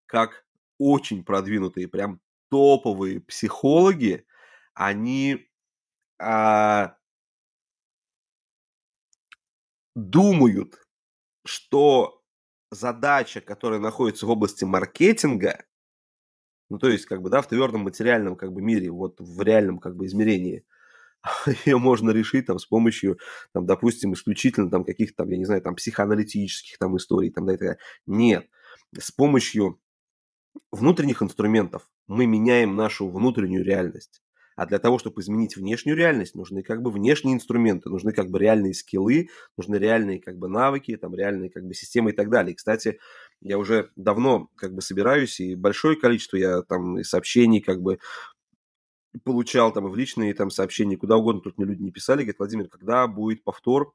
как 0.07 0.45
очень 0.79 1.25
продвинутые, 1.25 1.89
прям 1.89 2.21
топовые 2.51 3.21
психологи, 3.21 4.27
они 4.75 5.49
а, 6.21 6.97
думают, 9.95 10.75
что 11.47 12.23
задача, 12.71 13.41
которая 13.41 13.81
находится 13.81 14.27
в 14.27 14.31
области 14.31 14.65
маркетинга, 14.65 15.65
ну, 16.71 16.79
то 16.79 16.89
есть, 16.89 17.07
как 17.07 17.21
бы, 17.23 17.31
да, 17.31 17.43
в 17.43 17.49
твердом 17.49 17.83
материальном, 17.83 18.37
как 18.37 18.53
бы, 18.53 18.63
мире, 18.63 18.91
вот 18.91 19.17
в 19.21 19.43
реальном, 19.43 19.79
как 19.79 19.97
бы, 19.97 20.07
измерении, 20.07 20.65
ее 21.67 21.79
можно 21.79 22.11
решить 22.11 22.47
там 22.47 22.59
с 22.59 22.67
помощью, 22.67 23.19
там, 23.53 23.67
допустим, 23.67 24.15
исключительно 24.15 24.71
там 24.71 24.85
каких-то 24.85 25.25
там, 25.25 25.31
я 25.31 25.37
не 25.39 25.45
знаю, 25.45 25.63
там 25.63 25.75
психоаналитических 25.75 26.79
там 26.79 26.97
историй, 26.97 27.31
там, 27.31 27.47
да, 27.47 27.55
и 27.55 27.57
так 27.57 27.69
далее. 27.69 27.79
Нет. 28.07 28.47
С 28.99 29.11
помощью 29.11 29.81
внутренних 30.73 31.23
инструментов 31.23 31.89
мы 32.07 32.27
меняем 32.27 32.77
нашу 32.77 33.09
внутреннюю 33.09 33.65
реальность. 33.65 34.23
А 34.57 34.67
для 34.67 34.79
того, 34.79 34.99
чтобы 34.99 35.23
изменить 35.23 35.57
внешнюю 35.57 35.97
реальность, 35.97 36.35
нужны 36.35 36.63
как 36.63 36.83
бы 36.83 36.91
внешние 36.91 37.35
инструменты, 37.35 37.89
нужны 37.89 38.13
как 38.13 38.29
бы 38.29 38.39
реальные 38.39 38.75
скиллы, 38.75 39.29
нужны 39.57 39.77
реальные 39.77 40.21
как 40.21 40.37
бы 40.37 40.49
навыки, 40.49 40.99
там 40.99 41.15
реальные 41.15 41.49
как 41.49 41.65
бы 41.65 41.73
системы 41.73 42.11
и 42.11 42.13
так 42.13 42.29
далее. 42.29 42.53
И, 42.53 42.57
кстати, 42.57 42.99
я 43.41 43.57
уже 43.57 43.91
давно 43.97 44.51
как 44.57 44.75
бы 44.75 44.83
собираюсь, 44.83 45.41
и 45.41 45.55
большое 45.55 45.97
количество 45.97 46.37
я 46.37 46.61
там 46.61 46.99
и 46.99 47.05
сообщений 47.05 47.63
как 47.63 47.81
бы 47.81 48.01
получал 49.25 49.73
там 49.73 49.87
и 49.87 49.91
в 49.91 49.97
личные 49.97 50.35
там 50.35 50.51
сообщения, 50.51 50.97
куда 50.97 51.17
угодно, 51.17 51.41
тут 51.41 51.59
мне 51.59 51.67
люди 51.67 51.83
не 51.83 51.91
писали, 51.91 52.23
говорят, 52.23 52.39
Владимир, 52.39 52.69
когда 52.69 53.07
будет 53.07 53.45
повтор 53.45 53.93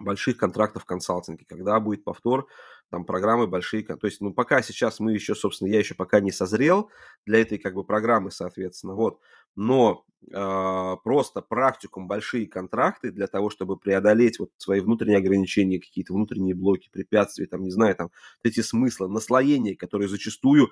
больших 0.00 0.36
контрактов 0.36 0.82
в 0.82 0.86
консалтинге, 0.86 1.44
когда 1.46 1.78
будет 1.78 2.04
повтор 2.04 2.46
там 2.90 3.04
программы 3.04 3.46
большие, 3.46 3.84
то 3.84 4.06
есть, 4.06 4.20
ну, 4.20 4.32
пока 4.32 4.62
сейчас 4.62 4.98
мы 4.98 5.12
еще, 5.12 5.34
собственно, 5.34 5.68
я 5.68 5.78
еще 5.78 5.94
пока 5.94 6.20
не 6.20 6.32
созрел 6.32 6.90
для 7.24 7.40
этой 7.40 7.58
как 7.58 7.74
бы 7.74 7.84
программы, 7.84 8.32
соответственно, 8.32 8.94
вот, 8.94 9.20
но 9.54 10.04
э, 10.32 10.96
просто 11.04 11.40
практикум 11.40 12.08
большие 12.08 12.46
контракты 12.46 13.12
для 13.12 13.28
того, 13.28 13.48
чтобы 13.50 13.76
преодолеть 13.76 14.40
вот 14.40 14.50
свои 14.56 14.80
внутренние 14.80 15.18
ограничения, 15.18 15.78
какие-то 15.78 16.14
внутренние 16.14 16.54
блоки, 16.54 16.88
препятствия, 16.90 17.46
там, 17.46 17.62
не 17.62 17.70
знаю, 17.70 17.94
там, 17.94 18.10
эти 18.42 18.60
смыслы, 18.60 19.08
наслоения, 19.08 19.76
которые 19.76 20.08
зачастую 20.08 20.70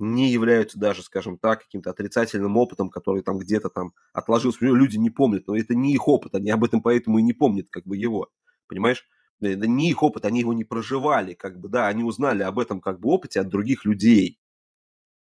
не 0.00 0.30
являются 0.30 0.78
даже, 0.78 1.02
скажем 1.02 1.38
так, 1.38 1.62
каким-то 1.62 1.90
отрицательным 1.90 2.56
опытом, 2.56 2.90
который 2.90 3.22
там 3.22 3.38
где-то 3.38 3.68
там 3.70 3.92
отложился. 4.12 4.58
Люди 4.64 4.96
не 4.96 5.10
помнят, 5.10 5.46
но 5.46 5.56
это 5.56 5.74
не 5.74 5.92
их 5.94 6.08
опыт, 6.08 6.34
они 6.34 6.50
об 6.50 6.64
этом 6.64 6.82
поэтому 6.82 7.18
и 7.18 7.22
не 7.22 7.32
помнят 7.32 7.68
как 7.70 7.84
бы 7.86 7.96
его, 7.96 8.28
понимаешь? 8.68 9.06
Это 9.40 9.66
не 9.66 9.90
их 9.90 10.02
опыт, 10.02 10.24
они 10.26 10.40
его 10.40 10.52
не 10.52 10.64
проживали, 10.64 11.34
как 11.34 11.58
бы, 11.60 11.68
да, 11.68 11.88
они 11.88 12.04
узнали 12.04 12.42
об 12.42 12.58
этом 12.58 12.80
как 12.80 13.00
бы 13.00 13.10
опыте 13.10 13.40
от 13.40 13.48
других 13.48 13.84
людей. 13.84 14.38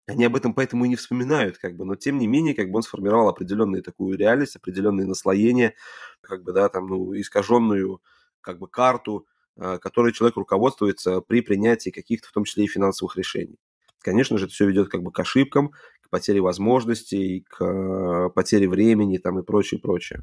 Они 0.08 0.23
об 0.25 0.36
этом 0.36 0.54
поэтому 0.54 0.86
и 0.86 0.89
не 0.89 0.95
вспоминают, 0.95 1.58
как 1.58 1.75
бы, 1.75 1.84
но 1.86 1.95
тем 1.95 2.17
не 2.19 2.28
менее, 2.28 2.54
как 2.54 2.69
бы 2.69 2.78
он 2.78 2.84
сформировал 2.84 3.28
определенную 3.30 3.82
такую 3.82 4.17
реальность, 4.17 4.56
определенные 4.56 5.08
наслоения, 5.08 5.73
как 6.21 6.43
бы, 6.43 6.54
да, 6.54 6.69
там, 6.69 6.88
ну, 6.88 7.13
искаженную, 7.19 8.01
как 8.41 8.60
бы, 8.60 8.67
карту, 8.67 9.25
э, 9.58 9.80
которой 9.80 10.13
человек 10.13 10.38
руководствуется 10.38 11.21
при 11.21 11.41
принятии 11.41 11.89
каких-то, 11.89 12.28
в 12.30 12.32
том 12.34 12.43
числе 12.43 12.65
и 12.65 12.67
финансовых 12.67 13.17
решений. 13.17 13.58
Конечно 14.05 14.37
же, 14.37 14.45
это 14.45 14.53
все 14.53 14.67
ведет 14.67 14.89
как 14.89 15.01
бы 15.01 15.11
к 15.11 15.19
ошибкам, 15.19 15.71
к 16.01 16.11
потере 16.11 16.39
возможностей, 16.39 17.43
к 17.49 17.59
э, 17.65 18.29
потере 18.29 18.69
времени 18.69 19.17
там 19.17 19.39
и 19.39 19.43
прочее, 19.43 19.79
прочее. 19.81 20.21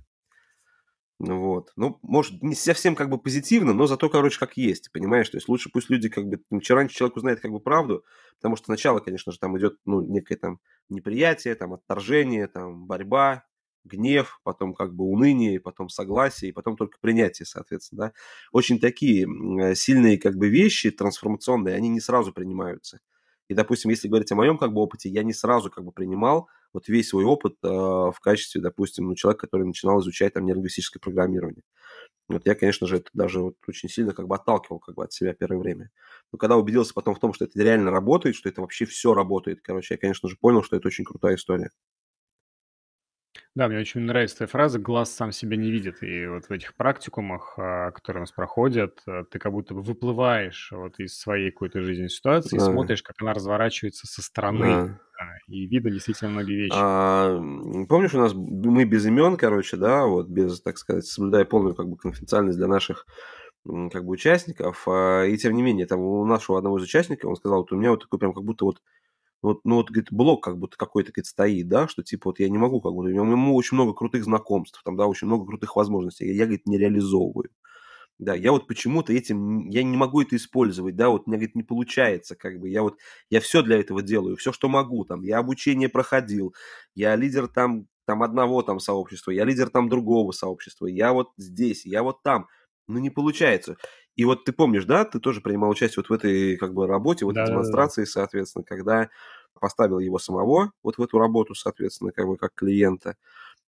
Ну 1.18 1.40
вот. 1.40 1.72
Ну, 1.74 1.98
может, 2.02 2.40
не 2.44 2.54
совсем 2.54 2.94
как 2.94 3.10
бы 3.10 3.18
позитивно, 3.18 3.74
но 3.74 3.88
зато, 3.88 4.08
короче, 4.08 4.38
как 4.38 4.56
есть, 4.56 4.92
понимаешь? 4.92 5.28
То 5.28 5.36
есть 5.36 5.48
лучше 5.48 5.68
пусть 5.72 5.90
люди 5.90 6.08
как 6.08 6.26
бы, 6.26 6.40
чем 6.60 6.76
раньше 6.76 6.94
человек 6.94 7.16
узнает 7.16 7.40
как 7.40 7.50
бы 7.50 7.58
правду, 7.58 8.04
потому 8.36 8.54
что 8.54 8.66
сначала, 8.66 9.00
конечно 9.00 9.32
же, 9.32 9.40
там 9.40 9.58
идет, 9.58 9.76
ну, 9.84 10.00
некое 10.00 10.36
там 10.36 10.60
неприятие, 10.88 11.56
там 11.56 11.72
отторжение, 11.72 12.46
там 12.46 12.86
борьба, 12.86 13.44
гнев, 13.82 14.38
потом 14.44 14.74
как 14.74 14.94
бы 14.94 15.06
уныние, 15.06 15.58
потом 15.58 15.88
согласие, 15.88 16.50
и 16.50 16.52
потом 16.52 16.76
только 16.76 16.98
принятие, 17.00 17.46
соответственно, 17.46 18.06
да. 18.06 18.12
Очень 18.52 18.78
такие 18.78 19.26
э, 19.26 19.74
сильные 19.74 20.18
как 20.18 20.36
бы 20.36 20.48
вещи 20.48 20.92
трансформационные, 20.92 21.74
они 21.74 21.88
не 21.88 22.00
сразу 22.00 22.32
принимаются. 22.32 23.00
И, 23.48 23.54
допустим, 23.54 23.90
если 23.90 24.08
говорить 24.08 24.32
о 24.32 24.36
моем 24.36 24.58
как 24.58 24.72
бы 24.72 24.80
опыте, 24.80 25.08
я 25.08 25.22
не 25.22 25.32
сразу 25.32 25.70
как 25.70 25.84
бы 25.84 25.92
принимал 25.92 26.48
вот 26.72 26.88
весь 26.88 27.08
свой 27.08 27.24
опыт 27.24 27.54
э, 27.62 27.68
в 27.68 28.16
качестве, 28.20 28.60
допустим, 28.60 29.06
ну, 29.08 29.14
человека, 29.14 29.46
который 29.46 29.66
начинал 29.66 30.00
изучать 30.00 30.34
там 30.34 30.44
нейролингвистическое 30.46 31.00
программирование. 31.00 31.62
Вот 32.28 32.46
я, 32.46 32.54
конечно 32.54 32.86
же, 32.86 32.96
это 32.98 33.10
даже 33.12 33.40
вот 33.40 33.56
очень 33.68 33.88
сильно 33.88 34.14
как 34.14 34.26
бы 34.26 34.34
отталкивал 34.34 34.78
как 34.78 34.94
бы 34.94 35.04
от 35.04 35.12
себя 35.12 35.34
первое 35.34 35.58
время. 35.58 35.90
Но 36.32 36.38
когда 36.38 36.56
убедился 36.56 36.94
потом 36.94 37.14
в 37.14 37.20
том, 37.20 37.34
что 37.34 37.44
это 37.44 37.60
реально 37.62 37.90
работает, 37.90 38.36
что 38.36 38.48
это 38.48 38.60
вообще 38.62 38.86
все 38.86 39.12
работает, 39.14 39.60
короче, 39.62 39.94
я, 39.94 39.98
конечно 39.98 40.28
же, 40.28 40.36
понял, 40.40 40.62
что 40.62 40.76
это 40.76 40.88
очень 40.88 41.04
крутая 41.04 41.36
история. 41.36 41.70
Да, 43.54 43.68
мне 43.68 43.78
очень 43.78 44.00
нравится 44.00 44.36
эта 44.36 44.50
фраза 44.50 44.78
«глаз 44.78 45.14
сам 45.14 45.30
себя 45.30 45.58
не 45.58 45.70
видит». 45.70 46.02
И 46.02 46.26
вот 46.26 46.46
в 46.46 46.50
этих 46.50 46.74
практикумах, 46.74 47.54
а, 47.58 47.90
которые 47.90 48.20
у 48.20 48.22
нас 48.22 48.32
проходят, 48.32 49.00
э, 49.06 49.24
ты 49.30 49.38
как 49.38 49.52
будто 49.52 49.74
бы 49.74 49.82
выплываешь 49.82 50.70
вот 50.72 50.98
из 50.98 51.18
своей 51.18 51.50
какой-то 51.50 51.82
жизненной 51.82 52.08
ситуации 52.08 52.56
и 52.56 52.60
смотришь, 52.60 53.02
как 53.02 53.16
она 53.20 53.34
разворачивается 53.34 54.06
со 54.06 54.22
стороны. 54.22 54.98
Да. 55.18 55.28
И 55.48 55.66
видно 55.66 55.90
действительно 55.90 56.30
многие 56.30 56.62
вещи. 56.62 56.74
А, 56.74 57.38
помнишь, 57.88 58.14
у 58.14 58.18
нас 58.18 58.32
мы 58.32 58.84
без 58.84 59.04
имен, 59.04 59.36
короче, 59.36 59.76
да, 59.76 60.06
вот 60.06 60.28
без, 60.28 60.62
так 60.62 60.78
сказать, 60.78 61.04
соблюдая 61.04 61.44
полную 61.44 61.74
как 61.74 61.88
бы 61.88 61.96
конфиденциальность 61.96 62.56
для 62.56 62.68
наших 62.68 63.06
как 63.64 64.04
бы 64.04 64.12
участников, 64.12 64.88
а, 64.88 65.24
и 65.24 65.36
тем 65.36 65.54
не 65.54 65.62
менее, 65.62 65.86
там 65.86 66.00
у 66.00 66.24
нашего 66.24 66.56
одного 66.58 66.78
из 66.78 66.84
участников, 66.84 67.30
он 67.30 67.36
сказал, 67.36 67.58
вот 67.58 67.72
у 67.72 67.76
меня 67.76 67.90
вот 67.90 68.00
такой 68.00 68.18
прям 68.18 68.32
как 68.32 68.44
будто 68.44 68.64
вот 68.64 68.80
вот, 69.42 69.60
ну 69.64 69.76
вот, 69.76 69.90
говорит, 69.90 70.12
блок 70.12 70.44
как 70.44 70.58
будто 70.58 70.76
какой-то, 70.76 71.12
говорит, 71.12 71.26
стоит, 71.26 71.68
да, 71.68 71.88
что 71.88 72.02
типа 72.02 72.30
вот 72.30 72.40
я 72.40 72.48
не 72.48 72.58
могу, 72.58 72.80
как 72.80 72.92
бы, 72.92 73.00
у 73.00 73.04
меня 73.08 73.52
очень 73.52 73.76
много 73.76 73.92
крутых 73.94 74.24
знакомств, 74.24 74.80
там, 74.84 74.96
да, 74.96 75.06
очень 75.06 75.26
много 75.26 75.46
крутых 75.46 75.76
возможностей, 75.76 76.26
я, 76.26 76.32
я 76.34 76.44
говорит, 76.44 76.66
не 76.66 76.78
реализовываю. 76.78 77.50
Да, 78.18 78.34
я 78.34 78.52
вот 78.52 78.68
почему-то 78.68 79.12
этим, 79.12 79.68
я 79.68 79.82
не 79.82 79.96
могу 79.96 80.22
это 80.22 80.36
использовать, 80.36 80.94
да, 80.96 81.08
вот 81.08 81.22
у 81.26 81.30
меня, 81.30 81.38
говорит, 81.38 81.56
не 81.56 81.62
получается, 81.64 82.36
как 82.36 82.60
бы, 82.60 82.68
я 82.68 82.82
вот, 82.82 82.98
я 83.30 83.40
все 83.40 83.62
для 83.62 83.80
этого 83.80 84.02
делаю, 84.02 84.36
все, 84.36 84.52
что 84.52 84.68
могу, 84.68 85.04
там, 85.04 85.22
я 85.22 85.38
обучение 85.38 85.88
проходил, 85.88 86.54
я 86.94 87.16
лидер 87.16 87.48
там, 87.48 87.86
там 88.06 88.22
одного 88.22 88.62
там 88.62 88.78
сообщества, 88.80 89.32
я 89.32 89.44
лидер 89.44 89.70
там 89.70 89.88
другого 89.88 90.32
сообщества, 90.32 90.86
я 90.86 91.12
вот 91.12 91.30
здесь, 91.36 91.84
я 91.86 92.02
вот 92.04 92.22
там, 92.22 92.46
но 92.88 92.98
не 92.98 93.10
получается. 93.10 93.76
И 94.16 94.24
вот 94.24 94.44
ты 94.44 94.52
помнишь, 94.52 94.84
да, 94.84 95.04
ты 95.04 95.20
тоже 95.20 95.40
принимал 95.40 95.70
участие 95.70 96.02
вот 96.02 96.10
в 96.10 96.12
этой 96.12 96.56
как 96.56 96.74
бы 96.74 96.86
работе, 96.86 97.24
вот 97.24 97.34
да, 97.34 97.46
демонстрации, 97.46 98.02
да, 98.02 98.06
да. 98.06 98.10
соответственно, 98.10 98.64
когда 98.64 99.08
поставил 99.58 99.98
его 99.98 100.18
самого 100.18 100.72
вот 100.82 100.98
в 100.98 101.02
эту 101.02 101.18
работу, 101.18 101.54
соответственно, 101.54 102.12
как 102.12 102.26
бы 102.26 102.36
как 102.36 102.54
клиента, 102.54 103.16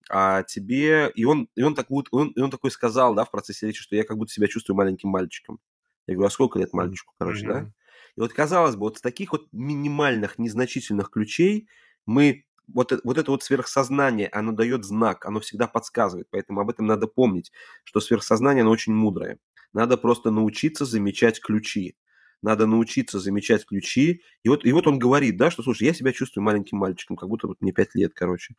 а 0.08 0.42
тебе, 0.42 1.10
и 1.14 1.24
он, 1.24 1.48
и 1.54 1.62
он, 1.62 1.74
так, 1.74 1.90
вот, 1.90 2.08
он, 2.10 2.28
и 2.30 2.40
он 2.40 2.50
такой 2.50 2.70
сказал, 2.70 3.14
да, 3.14 3.24
в 3.24 3.30
процессе 3.30 3.66
речи, 3.66 3.82
что 3.82 3.96
я 3.96 4.04
как 4.04 4.16
будто 4.16 4.32
себя 4.32 4.48
чувствую 4.48 4.76
маленьким 4.76 5.10
мальчиком. 5.10 5.58
Я 6.06 6.14
говорю, 6.14 6.28
а 6.28 6.30
сколько 6.30 6.58
лет 6.58 6.72
мальчику, 6.72 7.14
короче, 7.18 7.46
mm-hmm. 7.46 7.52
да? 7.52 7.72
И 8.16 8.20
вот 8.20 8.32
казалось 8.32 8.74
бы, 8.74 8.80
вот 8.80 8.98
с 8.98 9.00
таких 9.00 9.32
вот 9.32 9.46
минимальных, 9.52 10.38
незначительных 10.38 11.10
ключей 11.10 11.68
мы 12.06 12.44
вот, 12.66 12.92
вот 13.04 13.18
это 13.18 13.30
вот 13.30 13.42
сверхсознание, 13.42 14.28
оно 14.28 14.52
дает 14.52 14.84
знак, 14.84 15.26
оно 15.26 15.40
всегда 15.40 15.66
подсказывает, 15.66 16.28
поэтому 16.30 16.60
об 16.60 16.70
этом 16.70 16.86
надо 16.86 17.06
помнить, 17.06 17.52
что 17.84 18.00
сверхсознание, 18.00 18.62
оно 18.62 18.70
очень 18.70 18.94
мудрое. 18.94 19.38
Надо 19.72 19.96
просто 19.96 20.30
научиться 20.30 20.84
замечать 20.84 21.40
ключи. 21.40 21.96
Надо 22.42 22.66
научиться 22.66 23.20
замечать 23.20 23.66
ключи. 23.66 24.22
И 24.42 24.48
вот, 24.48 24.64
и 24.64 24.72
вот 24.72 24.86
он 24.86 24.98
говорит, 24.98 25.36
да, 25.36 25.50
что, 25.50 25.62
слушай, 25.62 25.84
я 25.84 25.94
себя 25.94 26.12
чувствую 26.12 26.44
маленьким 26.44 26.78
мальчиком, 26.78 27.16
как 27.16 27.28
будто 27.28 27.46
вот 27.46 27.60
мне 27.60 27.72
5 27.72 27.94
лет, 27.94 28.12
короче. 28.14 28.54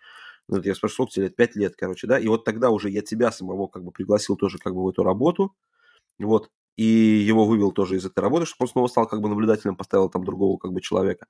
Ну, 0.47 0.57
вот 0.57 0.65
я 0.65 0.75
спрашиваю, 0.75 1.07
сколько 1.07 1.13
тебе 1.13 1.23
лет? 1.25 1.35
5 1.35 1.55
лет, 1.55 1.75
короче, 1.75 2.07
да. 2.07 2.19
И 2.19 2.27
вот 2.27 2.45
тогда 2.45 2.69
уже 2.69 2.89
я 2.89 3.01
тебя 3.01 3.31
самого 3.31 3.67
как 3.67 3.83
бы 3.83 3.91
пригласил 3.91 4.35
тоже 4.37 4.57
как 4.59 4.73
бы 4.73 4.83
в 4.83 4.89
эту 4.89 5.03
работу. 5.03 5.53
Вот. 6.19 6.49
И 6.77 6.83
его 6.85 7.45
вывел 7.45 7.71
тоже 7.71 7.97
из 7.97 8.05
этой 8.05 8.19
работы, 8.21 8.45
чтобы 8.45 8.65
он 8.65 8.69
снова 8.69 8.87
стал 8.87 9.07
как 9.07 9.21
бы 9.21 9.29
наблюдателем, 9.29 9.75
поставил 9.75 10.09
там 10.09 10.23
другого 10.25 10.57
как 10.57 10.71
бы 10.73 10.81
человека. 10.81 11.27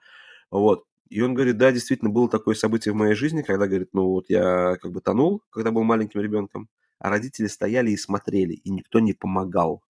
Вот. 0.52 0.86
И 1.10 1.22
он 1.22 1.34
говорит, 1.34 1.58
да, 1.58 1.72
действительно, 1.72 2.12
было 2.12 2.30
такое 2.30 2.56
событие 2.56 2.94
в 2.94 2.98
моей 2.98 3.16
жизни, 3.16 3.42
когда, 3.42 3.68
говорит, 3.68 3.90
ну 3.94 4.08
вот 4.08 4.26
я 4.30 4.78
как 4.82 4.92
бы 4.92 5.02
тонул, 5.02 5.44
когда 5.52 5.72
был 5.72 5.84
маленьким 5.84 6.22
ребенком, 6.22 6.70
а 7.02 7.10
родители 7.10 7.48
стояли 7.48 7.92
и 7.92 7.98
смотрели, 7.98 8.54
и 8.54 8.70
никто 8.70 9.00
не 9.00 9.14
помогал. 9.14 9.84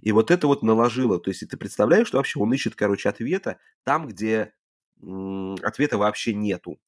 И 0.00 0.12
вот 0.12 0.30
это 0.30 0.46
вот 0.46 0.62
наложило, 0.62 1.18
то 1.18 1.30
есть 1.30 1.42
и 1.42 1.46
ты 1.46 1.56
представляешь, 1.56 2.08
что 2.08 2.18
вообще 2.18 2.38
он 2.38 2.52
ищет, 2.52 2.74
короче, 2.74 3.08
ответа 3.08 3.58
там, 3.84 4.06
где 4.06 4.52
ответа 5.00 5.98
вообще 5.98 6.34
нету. 6.34 6.78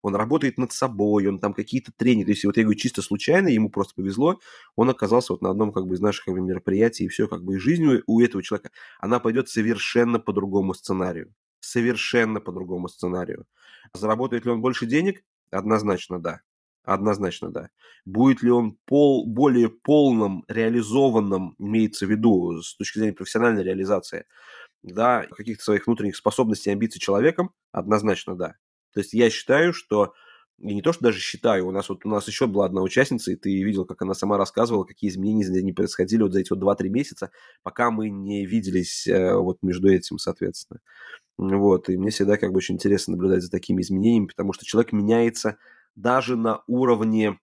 Он 0.00 0.14
работает 0.14 0.58
над 0.58 0.72
собой, 0.72 1.26
он 1.26 1.40
там 1.40 1.52
какие-то 1.54 1.90
тренинги. 1.96 2.26
То 2.26 2.30
есть 2.30 2.44
вот 2.44 2.56
я 2.56 2.62
говорю, 2.62 2.78
чисто 2.78 3.02
случайно, 3.02 3.48
ему 3.48 3.68
просто 3.68 3.94
повезло, 3.94 4.38
он 4.76 4.88
оказался 4.90 5.32
вот 5.32 5.42
на 5.42 5.50
одном 5.50 5.72
как 5.72 5.86
бы 5.86 5.96
из 5.96 6.00
наших 6.00 6.26
как 6.26 6.34
бы, 6.34 6.40
мероприятий, 6.40 7.04
и 7.04 7.08
все, 7.08 7.26
как 7.26 7.42
бы 7.42 7.56
и 7.56 7.58
жизнь 7.58 7.84
у, 7.84 8.02
у 8.06 8.20
этого 8.20 8.42
человека, 8.42 8.70
она 9.00 9.18
пойдет 9.18 9.48
совершенно 9.48 10.20
по 10.20 10.32
другому 10.32 10.74
сценарию 10.74 11.34
совершенно 11.60 12.40
по 12.40 12.52
другому 12.52 12.88
сценарию. 12.88 13.46
Заработает 13.92 14.44
ли 14.44 14.50
он 14.50 14.60
больше 14.60 14.86
денег? 14.86 15.24
Однозначно 15.50 16.20
да. 16.20 16.40
Однозначно 16.84 17.50
да. 17.50 17.70
Будет 18.04 18.42
ли 18.42 18.50
он 18.50 18.76
пол, 18.86 19.26
более 19.26 19.68
полным, 19.68 20.44
реализованным, 20.48 21.54
имеется 21.58 22.06
в 22.06 22.10
виду 22.10 22.62
с 22.62 22.76
точки 22.76 22.98
зрения 22.98 23.12
профессиональной 23.14 23.62
реализации, 23.62 24.24
да, 24.82 25.26
каких-то 25.36 25.64
своих 25.64 25.86
внутренних 25.86 26.16
способностей, 26.16 26.70
амбиций 26.70 27.00
человеком? 27.00 27.52
Однозначно 27.72 28.36
да. 28.36 28.56
То 28.94 29.00
есть 29.00 29.14
я 29.14 29.30
считаю, 29.30 29.72
что 29.72 30.14
и 30.60 30.74
не 30.74 30.82
то, 30.82 30.92
что 30.92 31.04
даже 31.04 31.20
считаю, 31.20 31.68
у 31.68 31.70
нас 31.70 31.88
вот 31.88 32.04
у 32.04 32.08
нас 32.08 32.26
еще 32.28 32.46
была 32.46 32.66
одна 32.66 32.82
участница, 32.82 33.32
и 33.32 33.36
ты 33.36 33.62
видел, 33.62 33.84
как 33.86 34.02
она 34.02 34.14
сама 34.14 34.38
рассказывала, 34.38 34.84
какие 34.84 35.10
изменения 35.10 35.62
ней 35.62 35.72
происходили 35.72 36.22
вот 36.22 36.32
за 36.32 36.40
эти 36.40 36.50
вот 36.50 36.60
2-3 36.60 36.88
месяца, 36.90 37.30
пока 37.62 37.90
мы 37.90 38.10
не 38.10 38.44
виделись 38.46 39.06
э, 39.06 39.34
вот 39.36 39.58
между 39.62 39.88
этим, 39.90 40.18
соответственно. 40.18 40.80
Вот, 41.38 41.88
и 41.88 41.96
мне 41.96 42.10
всегда 42.10 42.36
как 42.36 42.52
бы 42.52 42.58
очень 42.58 42.74
интересно 42.76 43.12
наблюдать 43.12 43.42
за 43.42 43.50
такими 43.50 43.82
изменениями, 43.82 44.26
потому 44.26 44.52
что 44.52 44.64
человек 44.66 44.92
меняется 44.92 45.56
даже 45.98 46.36
на 46.36 46.62
уровне 46.66 47.38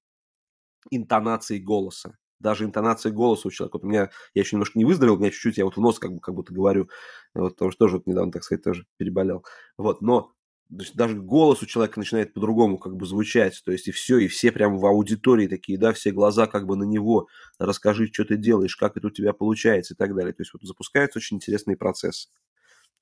интонации 0.89 1.59
голоса. 1.59 2.17
Даже 2.39 2.63
интонация 2.63 3.11
голоса 3.11 3.47
у 3.47 3.51
человека. 3.51 3.77
Вот 3.77 3.83
у 3.85 3.87
меня, 3.87 4.09
я 4.33 4.41
еще 4.41 4.55
немножко 4.55 4.77
не 4.77 4.85
выздоровел, 4.85 5.15
у 5.15 5.19
меня 5.19 5.31
чуть-чуть, 5.31 5.57
я 5.57 5.65
вот 5.65 5.75
в 5.75 5.81
нос 5.81 5.99
как, 5.99 6.13
бы, 6.13 6.19
как 6.19 6.35
будто 6.35 6.53
говорю, 6.53 6.89
вот, 7.33 7.53
потому 7.53 7.71
что 7.71 7.79
тоже 7.79 7.97
вот 7.97 8.07
недавно, 8.07 8.31
так 8.31 8.43
сказать, 8.43 8.63
тоже 8.63 8.85
переболел. 8.97 9.45
Вот, 9.77 10.01
но 10.01 10.31
даже 10.69 11.21
голос 11.21 11.61
у 11.61 11.65
человека 11.65 11.99
начинает 11.99 12.33
по-другому 12.33 12.77
как 12.77 12.95
бы 12.95 13.05
звучать, 13.05 13.61
то 13.63 13.71
есть 13.71 13.87
и 13.87 13.91
все, 13.91 14.17
и 14.17 14.27
все 14.27 14.51
прям 14.51 14.77
в 14.77 14.85
аудитории 14.85 15.47
такие, 15.47 15.77
да, 15.77 15.93
все 15.93 16.11
глаза 16.11 16.47
как 16.47 16.65
бы 16.65 16.75
на 16.75 16.83
него, 16.83 17.27
расскажи, 17.59 18.07
что 18.11 18.25
ты 18.25 18.37
делаешь, 18.37 18.75
как 18.75 18.97
это 18.97 19.07
у 19.07 19.11
тебя 19.11 19.33
получается 19.33 19.93
и 19.93 19.97
так 19.97 20.15
далее. 20.15 20.33
То 20.33 20.41
есть 20.41 20.53
вот 20.53 20.63
запускается 20.63 21.19
очень 21.19 21.37
интересный 21.37 21.77
процесс. 21.77 22.31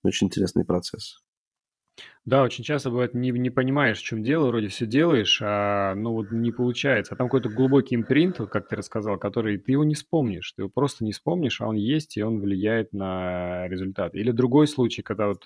Очень 0.04 0.28
интересный 0.28 0.66
процесс. 0.66 1.24
Да, 2.26 2.44
очень 2.44 2.64
часто 2.64 2.90
бывает, 2.90 3.14
не, 3.14 3.32
не 3.32 3.50
понимаешь, 3.50 4.00
в 4.00 4.04
чем 4.04 4.24
дело, 4.24 4.48
вроде 4.48 4.70
все 4.70 4.86
делаешь, 4.86 5.40
а 5.44 5.94
ну 5.96 6.14
вот 6.14 6.32
не 6.32 6.52
получается. 6.52 7.14
А 7.14 7.18
там 7.18 7.28
какой-то 7.28 7.50
глубокий 7.50 7.96
импринт, 7.96 8.38
как 8.50 8.70
ты 8.70 8.78
рассказал, 8.78 9.18
который 9.18 9.58
ты 9.58 9.74
его 9.74 9.84
не 9.84 9.94
вспомнишь, 9.94 10.54
ты 10.54 10.62
его 10.62 10.70
просто 10.70 11.04
не 11.04 11.12
вспомнишь, 11.12 11.60
а 11.60 11.68
он 11.68 11.76
есть, 11.76 12.16
и 12.16 12.24
он 12.24 12.40
влияет 12.40 12.94
на 12.94 13.68
результат. 13.68 14.16
Или 14.16 14.32
другой 14.32 14.68
случай, 14.68 15.02
когда 15.02 15.28
вот 15.28 15.44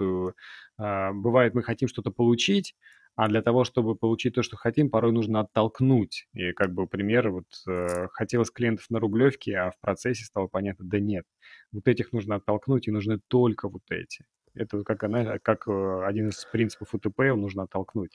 а, 0.77 1.13
бывает, 1.13 1.55
мы 1.55 1.63
хотим 1.63 1.88
что-то 1.88 2.12
получить, 2.12 2.75
а 3.15 3.27
для 3.27 3.41
того, 3.41 3.63
чтобы 3.63 3.95
получить 3.95 4.36
то, 4.36 4.43
что 4.43 4.57
хотим, 4.57 4.91
порой 4.91 5.12
нужно 5.12 5.39
оттолкнуть. 5.39 6.27
И 6.33 6.51
как 6.51 6.71
бы 6.73 6.86
пример, 6.86 7.31
вот 7.31 7.45
э, 7.67 8.07
хотелось 8.12 8.51
клиентов 8.51 8.86
на 8.91 8.99
Рублевке, 8.99 9.57
а 9.57 9.71
в 9.71 9.79
процессе 9.81 10.23
стало 10.25 10.45
понятно, 10.47 10.86
да 10.86 10.99
нет, 10.99 11.25
вот 11.71 11.88
этих 11.88 12.12
нужно 12.13 12.36
оттолкнуть, 12.36 12.88
и 12.88 12.91
нужны 12.91 13.19
только 13.27 13.67
вот 13.69 13.81
эти. 13.89 14.23
Это 14.58 14.84
как, 14.84 15.04
она, 15.04 15.39
как 15.39 15.67
э, 15.67 16.04
один 16.06 16.30
из 16.30 16.46
принципов 16.46 16.93
УТП, 16.93 17.20
его 17.22 17.38
нужно 17.38 17.63
оттолкнуть. 17.63 18.12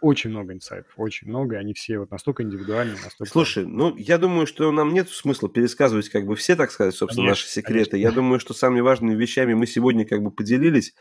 Очень 0.00 0.30
много 0.30 0.52
инсайтов, 0.52 0.92
очень 0.96 1.28
много, 1.28 1.56
они 1.56 1.74
все 1.74 1.98
вот 1.98 2.10
настолько 2.10 2.42
индивидуальные, 2.42 2.96
настолько... 3.02 3.32
Слушай, 3.32 3.66
ну, 3.66 3.96
я 3.96 4.18
думаю, 4.18 4.46
что 4.46 4.70
нам 4.70 4.92
нет 4.92 5.08
смысла 5.08 5.48
пересказывать 5.48 6.08
как 6.08 6.26
бы 6.26 6.36
все, 6.36 6.54
так 6.56 6.70
сказать, 6.70 6.94
собственно, 6.94 7.28
конечно, 7.28 7.42
наши 7.42 7.52
секреты. 7.52 7.92
Конечно. 7.92 8.08
Я 8.08 8.12
думаю, 8.12 8.40
что 8.40 8.54
самыми 8.54 8.80
важными 8.80 9.14
вещами 9.14 9.54
мы 9.54 9.66
сегодня 9.66 10.06
как 10.06 10.22
бы 10.22 10.30
поделились 10.30 10.94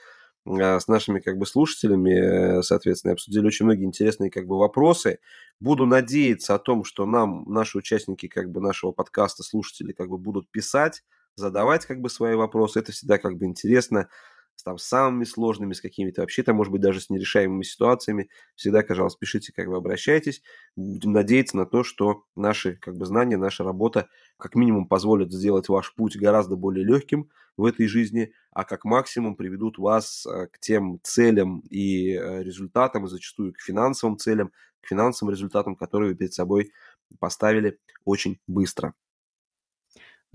а, 0.48 0.80
с 0.80 0.88
нашими 0.88 1.20
как 1.20 1.38
бы 1.38 1.46
слушателями, 1.46 2.62
соответственно, 2.62 3.14
обсудили 3.14 3.48
очень 3.48 3.66
многие 3.66 3.86
интересные 3.86 4.30
как 4.30 4.46
бы 4.46 4.58
вопросы. 4.58 5.20
Буду 5.60 5.86
надеяться 5.86 6.56
о 6.56 6.60
том, 6.60 6.84
что 6.84 7.06
нам 7.06 7.46
наши 7.48 7.78
участники 7.78 8.28
как 8.28 8.52
бы 8.52 8.62
нашего 8.62 8.92
подкаста, 8.92 9.44
слушатели 9.44 9.92
как 9.92 10.10
бы 10.10 10.18
будут 10.18 10.50
писать, 10.52 11.04
задавать 11.36 11.86
как 11.86 12.00
бы 12.00 12.10
свои 12.10 12.36
вопросы. 12.36 12.80
Это 12.80 12.92
всегда 12.92 13.18
как 13.18 13.38
бы 13.38 13.46
интересно 13.46 14.08
с 14.56 14.64
там, 14.64 14.78
самыми 14.78 15.24
сложными, 15.24 15.74
с 15.74 15.82
какими-то 15.82 16.22
вообще 16.22 16.44
там, 16.44 16.56
может 16.56 16.72
быть, 16.72 16.82
даже 16.82 17.02
с 17.02 17.10
нерешаемыми 17.10 17.64
ситуациями, 17.64 18.30
всегда, 18.56 18.82
пожалуйста, 18.82 19.20
пишите, 19.20 19.54
как 19.54 19.68
вы 19.68 19.78
обращаетесь. 19.78 20.42
Будем 20.76 21.12
надеяться 21.12 21.58
на 21.58 21.66
то, 21.66 21.84
что 21.84 22.24
наши 22.36 22.76
как 22.76 22.98
бы, 22.98 23.06
знания, 23.06 23.38
наша 23.38 23.64
работа 23.64 24.08
как 24.38 24.56
минимум 24.56 24.88
позволят 24.88 25.32
сделать 25.32 25.70
ваш 25.70 25.94
путь 25.94 26.18
гораздо 26.18 26.56
более 26.56 26.86
легким 26.86 27.30
в 27.58 27.66
этой 27.66 27.88
жизни, 27.88 28.34
а 28.52 28.64
как 28.64 28.86
максимум 28.86 29.36
приведут 29.36 29.78
вас 29.78 30.26
э, 30.26 30.48
к 30.48 30.60
тем 30.60 31.00
целям 31.04 31.60
и 31.70 32.14
э, 32.14 32.44
результатам, 32.44 33.06
и 33.06 33.10
зачастую 33.10 33.54
к 33.54 33.62
финансовым 33.62 34.18
целям, 34.18 34.52
к 34.82 34.88
финансовым 34.88 35.34
результатам, 35.34 35.76
которые 35.76 36.12
вы 36.12 36.18
перед 36.18 36.34
собой 36.34 36.72
поставили 37.20 37.80
очень 38.04 38.40
быстро. 38.48 38.94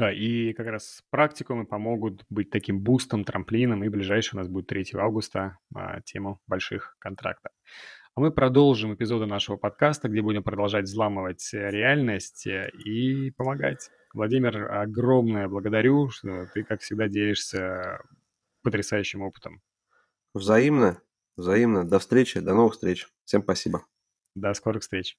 Да, 0.00 0.10
и 0.10 0.54
как 0.54 0.66
раз 0.66 1.02
практикумы 1.10 1.66
помогут 1.66 2.24
быть 2.30 2.48
таким 2.48 2.80
бустом, 2.80 3.22
трамплином, 3.22 3.84
и 3.84 3.90
ближайший 3.90 4.34
у 4.34 4.38
нас 4.38 4.48
будет 4.48 4.66
3 4.66 4.92
августа 4.94 5.58
а, 5.74 6.00
тема 6.00 6.38
больших 6.46 6.96
контрактов. 6.98 7.52
А 8.14 8.20
мы 8.22 8.30
продолжим 8.30 8.94
эпизоды 8.94 9.26
нашего 9.26 9.58
подкаста, 9.58 10.08
где 10.08 10.22
будем 10.22 10.42
продолжать 10.42 10.86
взламывать 10.86 11.46
реальность 11.52 12.46
э, 12.46 12.70
и 12.82 13.30
помогать. 13.32 13.90
Владимир, 14.14 14.72
огромное 14.72 15.48
благодарю, 15.48 16.08
что 16.08 16.46
ты, 16.54 16.64
как 16.64 16.80
всегда, 16.80 17.06
делишься 17.06 18.00
потрясающим 18.62 19.20
опытом. 19.20 19.60
Взаимно, 20.32 21.02
взаимно. 21.36 21.86
До 21.86 21.98
встречи, 21.98 22.40
до 22.40 22.54
новых 22.54 22.72
встреч. 22.72 23.06
Всем 23.26 23.42
спасибо. 23.42 23.84
До 24.34 24.54
скорых 24.54 24.80
встреч. 24.80 25.18